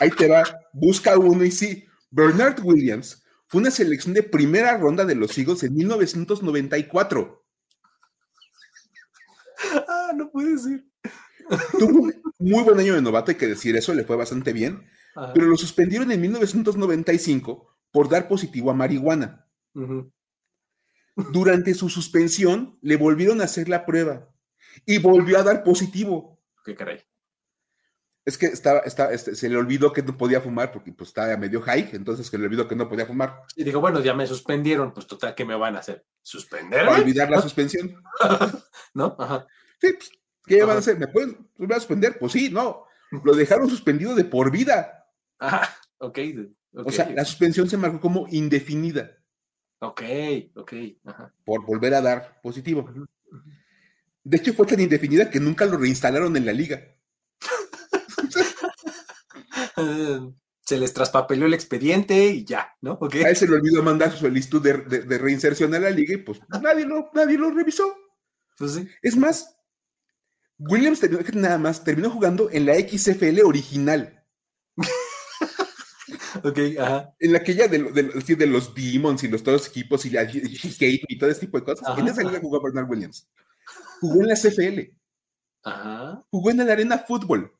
[0.00, 3.23] Ahí te va, busca uno y sí, Bernard Williams
[3.54, 7.46] fue una selección de primera ronda de los Eagles en 1994.
[9.88, 10.84] Ah, no puede ser.
[11.78, 14.84] Tuvo un muy buen año de novato, hay que decir eso, le fue bastante bien,
[15.32, 19.48] pero lo suspendieron en 1995 por dar positivo a marihuana.
[21.14, 24.34] Durante su suspensión, le volvieron a hacer la prueba
[24.84, 26.42] y volvió a dar positivo.
[26.64, 27.04] ¿Qué caray?
[28.24, 31.60] Es que estaba, este, se le olvidó que no podía fumar porque pues estaba medio
[31.60, 33.42] high, entonces que le olvidó que no podía fumar.
[33.54, 36.06] Y dijo, bueno, ya me suspendieron, pues total, ¿qué me van a hacer?
[36.22, 36.88] ¿Suspender?
[36.88, 38.02] olvidar la suspensión.
[38.94, 39.14] ¿No?
[39.18, 39.46] Ajá.
[39.78, 40.10] Sí, pues,
[40.46, 40.98] ¿Qué van a hacer?
[40.98, 42.18] ¿Me pueden a suspender?
[42.18, 42.84] Pues sí, no.
[43.22, 45.06] Lo dejaron suspendido de por vida.
[45.38, 45.68] Ah,
[45.98, 46.18] ok.
[46.72, 49.18] O sea, la suspensión se marcó como indefinida.
[49.78, 50.02] Ok,
[50.54, 50.72] ok.
[51.44, 52.90] Por volver a dar positivo.
[54.22, 56.94] De hecho, fue tan indefinida que nunca lo reinstalaron en la liga.
[60.64, 62.98] Se les traspapeló el expediente y ya, ¿no?
[63.00, 66.40] A él se le olvidó mandar su solicitud de, reinserción a la liga y pues
[66.62, 67.84] nadie lo, nadie lo revisó.
[68.56, 68.88] Pues sí.
[69.02, 69.56] Es más,
[70.58, 74.24] Williams terminó, nada más, terminó jugando en la XFL original.
[76.44, 77.14] ok, ajá.
[77.18, 80.22] En la que ya de, de, los Demons y los todos los equipos y la
[80.24, 81.98] y todo ese tipo de cosas.
[81.98, 83.28] en esa liga jugó Bernard Williams.
[84.00, 84.96] Jugó en la CFL.
[85.64, 86.24] Ajá.
[86.30, 87.52] Jugó en la Arena Fútbol.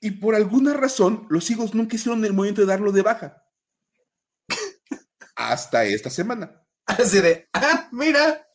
[0.00, 3.44] Y por alguna razón, los Eagles nunca hicieron el movimiento de darlo de baja.
[5.36, 6.66] Hasta esta semana.
[6.86, 8.46] Así de, ah, mira.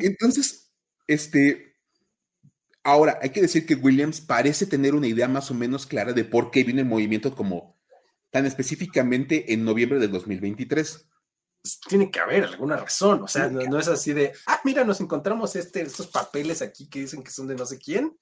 [0.00, 0.72] Entonces,
[1.06, 1.76] este,
[2.82, 6.24] ahora hay que decir que Williams parece tener una idea más o menos clara de
[6.24, 7.78] por qué viene el movimiento como
[8.30, 11.06] tan específicamente en noviembre del 2023.
[11.62, 15.00] Pues, tiene que haber alguna razón, o sea, no, es así de, ah, mira, nos
[15.00, 18.18] encontramos este, estos papeles aquí que dicen que son de no sé quién.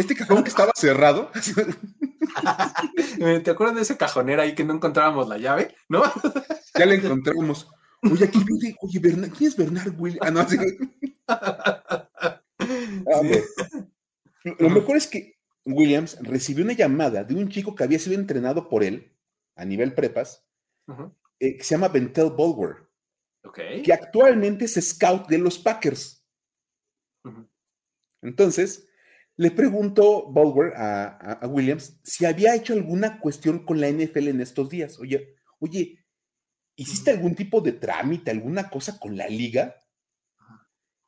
[0.00, 1.30] Este cajón que estaba cerrado.
[3.44, 5.76] ¿Te acuerdas de ese cajonera ahí que no encontrábamos la llave?
[5.90, 6.02] ¿No?
[6.78, 7.68] ya la encontramos.
[8.02, 10.26] Oye, aquí oye, ¿quién es Bernard Williams?
[10.26, 10.56] Ah, no, sí.
[13.12, 13.22] Ah,
[14.58, 18.68] Lo mejor es que Williams recibió una llamada de un chico que había sido entrenado
[18.68, 19.16] por él
[19.56, 20.46] a nivel prepas,
[21.40, 22.88] eh, que se llama Bentel Bulwer,
[23.82, 26.24] que actualmente es scout de los Packers.
[28.22, 28.89] Entonces,
[29.40, 31.06] le preguntó Bulwer a,
[31.40, 34.98] a, Williams si había hecho alguna cuestión con la NFL en estos días.
[34.98, 36.04] Oye, oye,
[36.76, 39.82] ¿hiciste algún tipo de trámite, alguna cosa con la liga?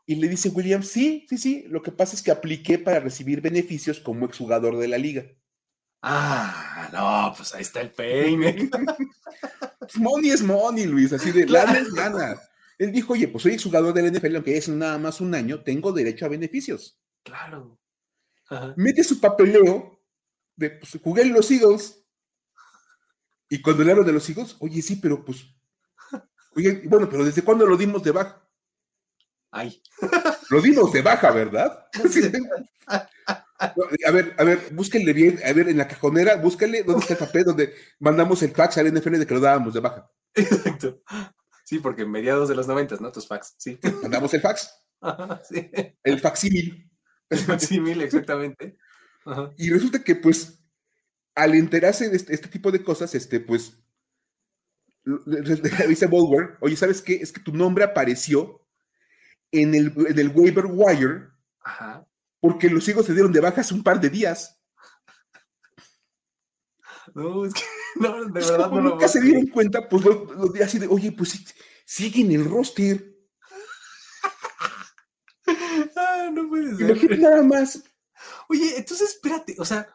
[0.06, 3.42] Y le dice William, sí, sí, sí, lo que pasa es que apliqué para recibir
[3.42, 5.26] beneficios como exjugador de la liga.
[6.00, 8.70] Ah, no, pues ahí está el peine.
[9.78, 12.40] Pues money es money, Luis, así de lana es lana.
[12.78, 15.62] Él dijo, oye, pues soy exjugador de la NFL, aunque es nada más un año,
[15.62, 16.98] tengo derecho a beneficios.
[17.24, 17.81] Claro.
[18.76, 20.00] Mete su papeleo
[20.56, 22.04] de, pues jugué en los Eagles.
[23.48, 25.44] Y cuando le hablo de los Eagles, oye, sí, pero pues
[26.54, 28.42] Oye, bueno, pero ¿desde cuándo lo dimos de baja?
[29.50, 29.82] Ay.
[30.50, 31.86] Lo dimos de baja, ¿verdad?
[33.58, 37.20] A ver, a ver, búsquenle bien, a ver, en la cajonera, búsquenle dónde está el
[37.20, 40.10] papel donde mandamos el fax al NFL de que lo dábamos de baja.
[40.34, 41.00] Exacto.
[41.64, 43.12] Sí, porque en mediados de los noventas, ¿no?
[43.12, 43.78] Tus fax, sí.
[44.02, 44.68] Mandamos el fax.
[45.48, 45.70] sí.
[46.02, 46.91] El facsímil.
[47.46, 48.76] Facsímil, exactamente.
[49.24, 49.50] Ajá.
[49.56, 50.62] Y resulta que, pues,
[51.34, 53.78] al enterarse de este, este tipo de cosas, este, pues,
[55.04, 57.14] le dice Bolwer, oye, ¿sabes qué?
[57.14, 58.66] Es que tu nombre apareció
[59.50, 61.28] en el, en el waiver wire
[61.60, 62.06] Ajá.
[62.40, 64.60] porque los hijos se dieron de baja hace un par de días.
[67.14, 67.62] No, es que
[68.00, 70.86] no, de verdad no lo nunca se dieron cuenta, pues los, los días así de,
[70.86, 71.44] oye, pues sí,
[71.84, 72.98] sigue en el roster.
[72.98, 73.12] creer.
[75.96, 76.90] Ah, no puede ser.
[76.90, 77.82] Imagínate nada más.
[78.48, 79.88] Oye, entonces espérate, o sea,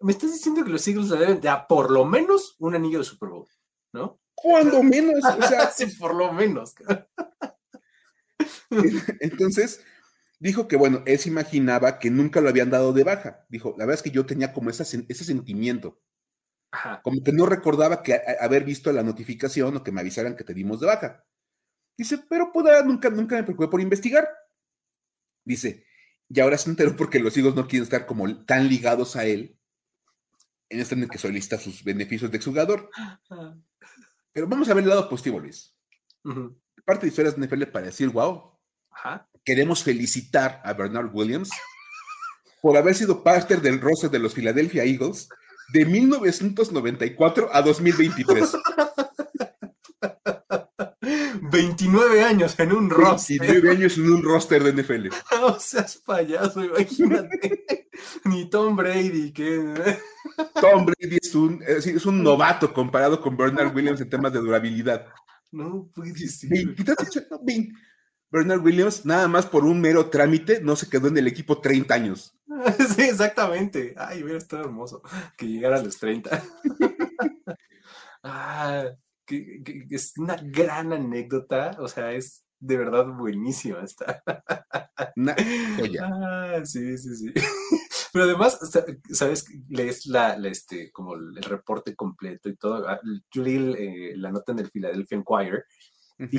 [0.00, 3.04] me estás diciendo que los Eagles le deben ya por lo menos un anillo de
[3.04, 3.46] Super Bowl,
[3.92, 4.20] ¿no?
[4.34, 6.74] Cuando menos, o sea, sí, por lo menos.
[9.20, 9.84] entonces
[10.38, 13.44] dijo que, bueno, él se imaginaba que nunca lo habían dado de baja.
[13.48, 16.00] Dijo, la verdad es que yo tenía como esa ese sentimiento,
[16.72, 17.00] Ajá.
[17.02, 20.44] como que no recordaba que a- haber visto la notificación o que me avisaran que
[20.44, 21.24] te dimos de baja.
[21.98, 24.26] Dice, pero pues, nunca, nunca me preocupé por investigar.
[25.50, 25.84] Dice,
[26.28, 29.58] y ahora se enteró porque los hijos no quieren estar como tan ligados a él
[30.68, 32.88] en este en el que solicita sus beneficios de exjugador.
[34.32, 35.74] Pero vamos a ver el lado positivo, Luis.
[36.84, 38.56] Parte de historias de NFL para decir, wow,
[38.92, 39.28] Ajá.
[39.44, 41.50] queremos felicitar a Bernard Williams
[42.62, 45.28] por haber sido parte del roster de los Philadelphia Eagles
[45.72, 48.52] de 1994 a 2023.
[51.50, 53.38] 29 años en un roster.
[53.40, 55.08] 29 años en un roster de NFL.
[55.32, 57.88] No seas payaso, imagínate.
[58.24, 59.74] Ni Tom Brady, que.
[60.60, 64.32] Tom Brady es un, es decir, es un novato comparado con Bernard Williams en temas
[64.32, 65.06] de durabilidad.
[65.50, 66.50] No puede ser.
[66.50, 67.72] 23 no, 20.
[68.30, 71.94] Bernard Williams, nada más por un mero trámite, no se quedó en el equipo 30
[71.94, 72.36] años.
[72.96, 73.94] Sí, exactamente.
[73.96, 75.02] Ay, hubiera estado hermoso
[75.36, 76.42] que llegara a los 30.
[78.22, 78.84] ah,
[79.30, 81.76] que, que- que es una gran anécdota.
[81.78, 84.22] O sea, es de verdad buenísima esta.
[85.16, 85.34] Una
[85.78, 86.02] joya.
[86.12, 87.32] Ah, sí, sí, sí.
[88.12, 89.46] Pero además, sa- ¿sabes?
[89.68, 92.88] Lees la, la, este, como el reporte completo y todo.
[92.88, 92.98] Ah,
[93.32, 95.64] Yo leí eh, la nota en el Philadelphia Inquirer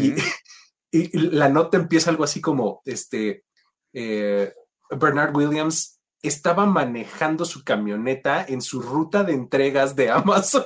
[0.92, 3.46] y la nota empieza algo así como, este,
[3.94, 4.54] eh,
[5.00, 10.66] Bernard Williams estaba manejando su camioneta en su ruta de entregas de Amazon.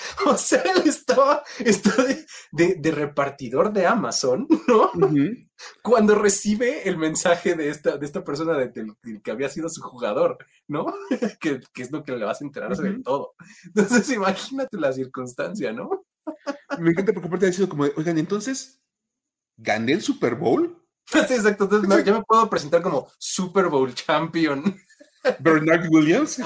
[0.26, 4.90] o sea, él estaba, estaba de, de- de repartidor de Amazon, ¿no?
[4.94, 5.36] Ujú.
[5.82, 9.68] Cuando recibe el mensaje de esta, de esta persona de, del- del que había sido
[9.68, 10.38] su jugador,
[10.68, 10.86] ¿no?
[11.40, 13.02] que, que es lo que le vas a enterarse de Ujú.
[13.02, 13.34] todo.
[13.66, 16.04] Entonces, imagínate la circunstancia, ¿no?
[16.78, 18.80] Me encanta porque aparte ha sido como, de, oigan, entonces,
[19.56, 20.76] ¿gané el Super Bowl?
[21.06, 21.64] Sí, exacto.
[21.64, 24.62] Entonces, no, ya me puedo presentar como Super Bowl champion.
[25.40, 26.38] Bernard Williams.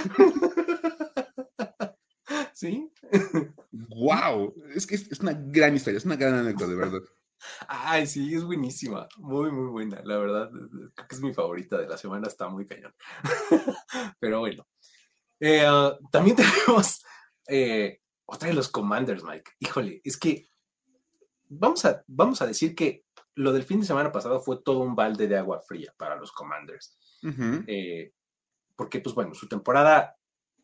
[2.63, 2.89] ¿Sí?
[3.73, 4.55] ¡Wow!
[4.73, 7.01] Es que es, es una gran historia, es una gran anécdota, de verdad.
[7.67, 9.09] Ay, sí, es buenísima.
[9.17, 10.01] Muy, muy buena.
[10.05, 10.49] La verdad,
[10.95, 12.29] creo que es mi favorita de la semana.
[12.29, 12.95] Está muy cañón.
[14.21, 14.65] Pero bueno.
[15.41, 15.67] Eh,
[16.13, 17.03] también tenemos
[17.49, 19.51] eh, otra de los Commanders, Mike.
[19.59, 20.47] Híjole, es que
[21.49, 24.95] vamos a, vamos a decir que lo del fin de semana pasado fue todo un
[24.95, 26.97] balde de agua fría para los Commanders.
[27.67, 28.13] Eh,
[28.77, 30.17] porque, pues bueno, su temporada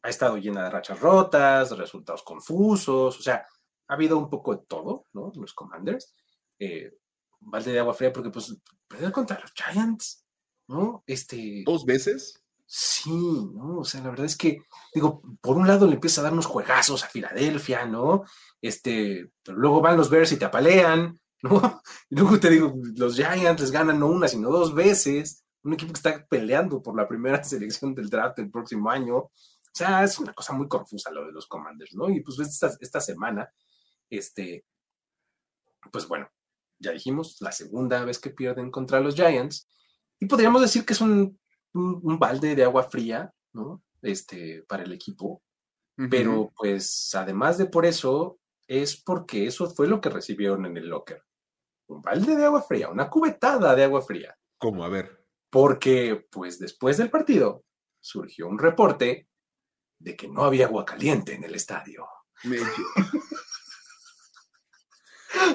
[0.02, 3.46] ha estado llena de rachas rotas, resultados confusos, o sea,
[3.88, 5.32] ha habido un poco de todo, ¿no?
[5.34, 6.14] Los Commanders.
[6.58, 6.92] Eh,
[7.40, 10.24] balde de agua fría porque, pues, perder contra los Giants,
[10.66, 11.02] ¿no?
[11.06, 12.42] Este, ¿Dos veces?
[12.70, 13.10] sí,
[13.54, 13.78] ¿no?
[13.78, 14.62] O sea, la verdad es que,
[14.94, 18.24] digo, por un lado le empieza a dar unos juegazos a Filadelfia, ¿no?
[18.60, 21.82] Este, pero luego van los Bears y te apalean, ¿no?
[22.10, 25.44] Y luego te digo, los Giants les ganan no una, sino dos veces.
[25.62, 29.30] Un equipo que está peleando por la primera selección del draft el próximo año.
[29.78, 32.10] O sea, es una cosa muy confusa lo de los Commanders, ¿no?
[32.10, 33.48] Y pues esta, esta semana,
[34.10, 34.64] este,
[35.92, 36.28] pues bueno,
[36.80, 39.68] ya dijimos, la segunda vez que pierden contra los Giants.
[40.18, 41.38] Y podríamos decir que es un,
[41.74, 43.84] un, un balde de agua fría, ¿no?
[44.02, 45.44] Este, para el equipo.
[45.96, 46.08] Ujú.
[46.10, 50.88] Pero pues además de por eso, es porque eso fue lo que recibieron en el
[50.88, 51.22] locker.
[51.86, 54.36] Un balde de agua fría, una cubetada de agua fría.
[54.58, 54.82] ¿Cómo?
[54.82, 55.24] A ver.
[55.50, 57.62] Porque pues después del partido
[58.00, 59.27] surgió un reporte
[59.98, 62.06] de que no había agua caliente en el estadio.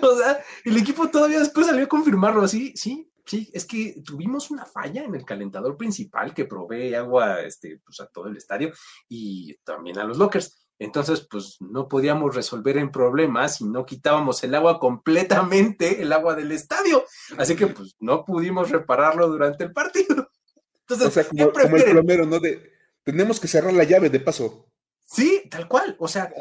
[0.02, 4.52] O sea, el equipo todavía después salió a confirmarlo así, sí, sí, es que tuvimos
[4.52, 8.72] una falla en el calentador principal que provee agua este, pues, a todo el estadio
[9.10, 10.60] y también a los lockers.
[10.80, 16.36] Entonces, pues no podíamos resolver el problema si no quitábamos el agua completamente, el agua
[16.36, 17.06] del estadio.
[17.38, 20.30] Así que, pues no pudimos repararlo durante el partido.
[20.82, 22.40] Entonces, o sea, como, el plomero, ¿no?
[22.40, 22.73] De,
[23.04, 24.70] tenemos que cerrar la llave de paso.
[25.04, 25.96] Sí, tal cual.
[26.00, 26.34] O sea,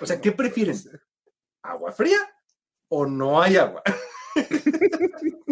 [0.00, 0.78] o sea, ¿qué prefieren?
[1.62, 2.18] ¿Agua fría
[2.88, 3.82] o no hay agua?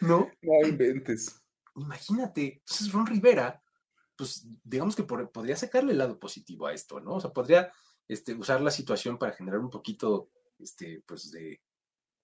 [0.00, 0.30] ¿No?
[0.42, 1.40] No inventes.
[1.76, 2.58] Imagínate.
[2.58, 3.62] Entonces, Ron Rivera,
[4.16, 7.14] pues digamos que podría sacarle el lado positivo a esto, ¿no?
[7.14, 7.72] O sea, podría
[8.08, 11.60] este, usar la situación para generar un poquito, este, pues, de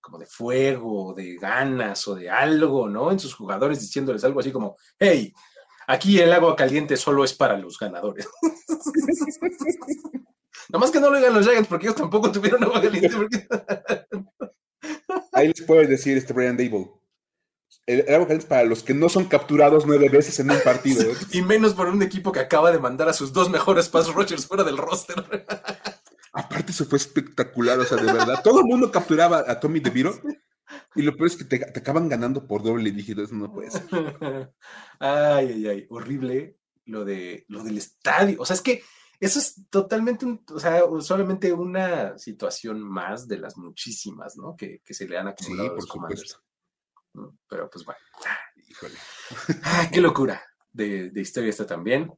[0.00, 3.10] como de fuego, de ganas o de algo, ¿no?
[3.10, 5.32] En sus jugadores diciéndoles algo así como, hey,
[5.88, 8.28] aquí el agua caliente solo es para los ganadores.
[10.68, 13.10] Nada más que no lo digan los Giants porque ellos tampoco tuvieron agua caliente.
[15.32, 16.90] Ahí les puedo decir este Brian Dable.
[17.86, 21.10] El, agua caliente es para los que no son capturados nueve veces en un partido.
[21.32, 24.46] y menos por un equipo que acaba de mandar a sus dos mejores pass rushers
[24.46, 25.24] fuera del roster.
[26.32, 28.42] Aparte, eso fue espectacular, o sea, de verdad.
[28.44, 30.20] Todo el mundo capturaba a Tommy DeVito
[30.94, 33.84] y lo peor es que te, acaban ganando por doble dígito, eso no puede ser.
[35.00, 38.36] Ay, ay, ay, horrible lo, de, lo del estadio.
[38.40, 38.82] O sea, es que
[39.20, 44.56] eso es totalmente, o sea, solamente una situación más de las muchísimas, ¿no?
[44.56, 46.42] Que, se le han acumulado sí, por los
[47.48, 48.00] Pero pues bueno.
[48.56, 48.94] Híjole.
[49.92, 50.42] qué locura
[50.72, 52.12] de, de historia esta también.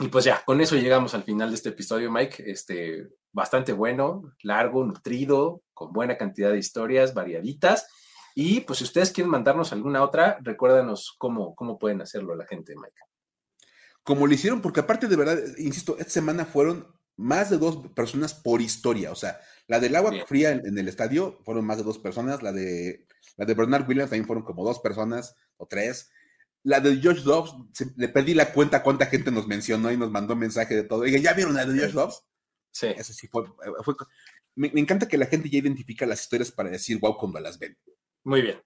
[0.00, 2.44] Y pues ya, con eso llegamos al final de este episodio, Mike.
[2.46, 7.86] Este, bastante bueno, largo, nutrido, con buena cantidad de historias variaditas.
[8.34, 12.74] Y pues si ustedes quieren mandarnos alguna otra, recuérdanos cómo, cómo pueden hacerlo la gente,
[12.74, 13.00] Mike.
[14.02, 18.34] Como lo hicieron, porque aparte de verdad, insisto, esta semana fueron más de dos personas
[18.34, 19.12] por historia.
[19.12, 22.52] O sea, la del agua fría en, el estadio fueron más de dos personas, la
[22.52, 23.06] de,
[23.36, 26.10] la de Bernard Williams también fueron como dos personas o tres.
[26.64, 27.54] La de Josh Dobbs,
[27.96, 31.02] le pedí la cuenta cuánta gente nos mencionó y nos mandó mensaje de todo.
[31.02, 32.24] Dije, ¿ya vieron la de Josh Dobbs?
[32.72, 32.88] Sí.
[32.96, 33.44] Eso sí fue.
[34.58, 37.78] Me, encanta que la gente ya identifica las historias para decir wow cuando las ven.
[38.24, 38.60] Muy bien.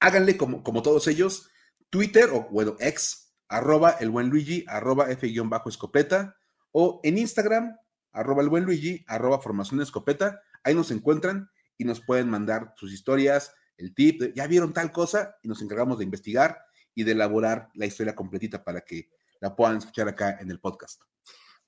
[0.00, 1.50] Háganle como, como todos ellos,
[1.90, 6.36] Twitter o bueno, ex, arroba el buen Luigi, arroba F-escopeta,
[6.72, 7.76] o en Instagram,
[8.12, 10.40] arroba el buen Luigi, arroba formación escopeta.
[10.64, 15.36] Ahí nos encuentran y nos pueden mandar sus historias, el tip, ya vieron tal cosa,
[15.42, 16.58] y nos encargamos de investigar
[16.94, 19.08] y de elaborar la historia completita para que
[19.40, 21.02] la puedan escuchar acá en el podcast.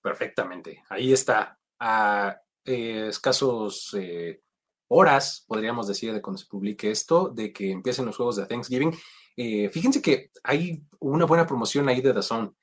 [0.02, 0.82] Perfectamente.
[0.88, 1.58] Ahí está.
[1.78, 4.42] A eh, escasos eh,
[4.88, 8.94] horas, podríamos decir, de cuando se publique esto, de que empiecen los juegos de Thanksgiving.
[9.36, 12.54] Eh, fíjense que hay una buena promoción ahí de Dazón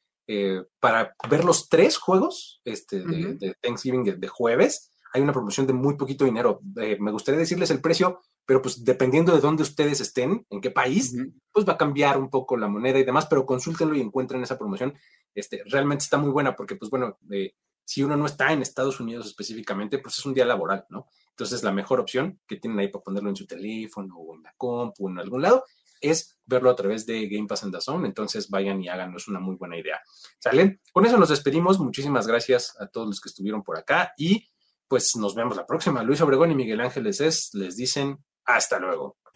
[0.81, 4.91] para ver los tres juegos este, de, Thanksgiving de, jueves.
[5.13, 6.59] Hay una promoción de muy poquito dinero.
[6.75, 11.15] me gustaría decirles el precio, pero pues dependiendo de dónde ustedes estén, en qué país,
[11.53, 14.57] pues va a cambiar un poco la moneda y demás, pero consúltenlo y encuentren esa
[14.57, 14.93] promoción.
[15.33, 17.53] Este, realmente está muy buena porque, pues bueno, eh,
[17.87, 21.07] si uno no está en Estados Unidos específicamente, pues es un día laboral, ¿no?
[21.29, 24.53] Entonces la mejor opción que tienen ahí para ponerlo en su teléfono o en la
[24.57, 25.63] compu o en algún lado
[26.01, 28.05] es verlo a través de Game Pass and Zone.
[28.05, 30.01] Entonces vayan y háganlo, es una muy buena idea.
[30.37, 30.81] ¿Salen?
[30.91, 31.79] Con eso nos despedimos.
[31.79, 34.49] Muchísimas gracias a todos los que estuvieron por acá y
[34.89, 36.03] pues nos vemos la próxima.
[36.03, 39.17] Luis Obregón y Miguel Ángeles es, les dicen hasta luego.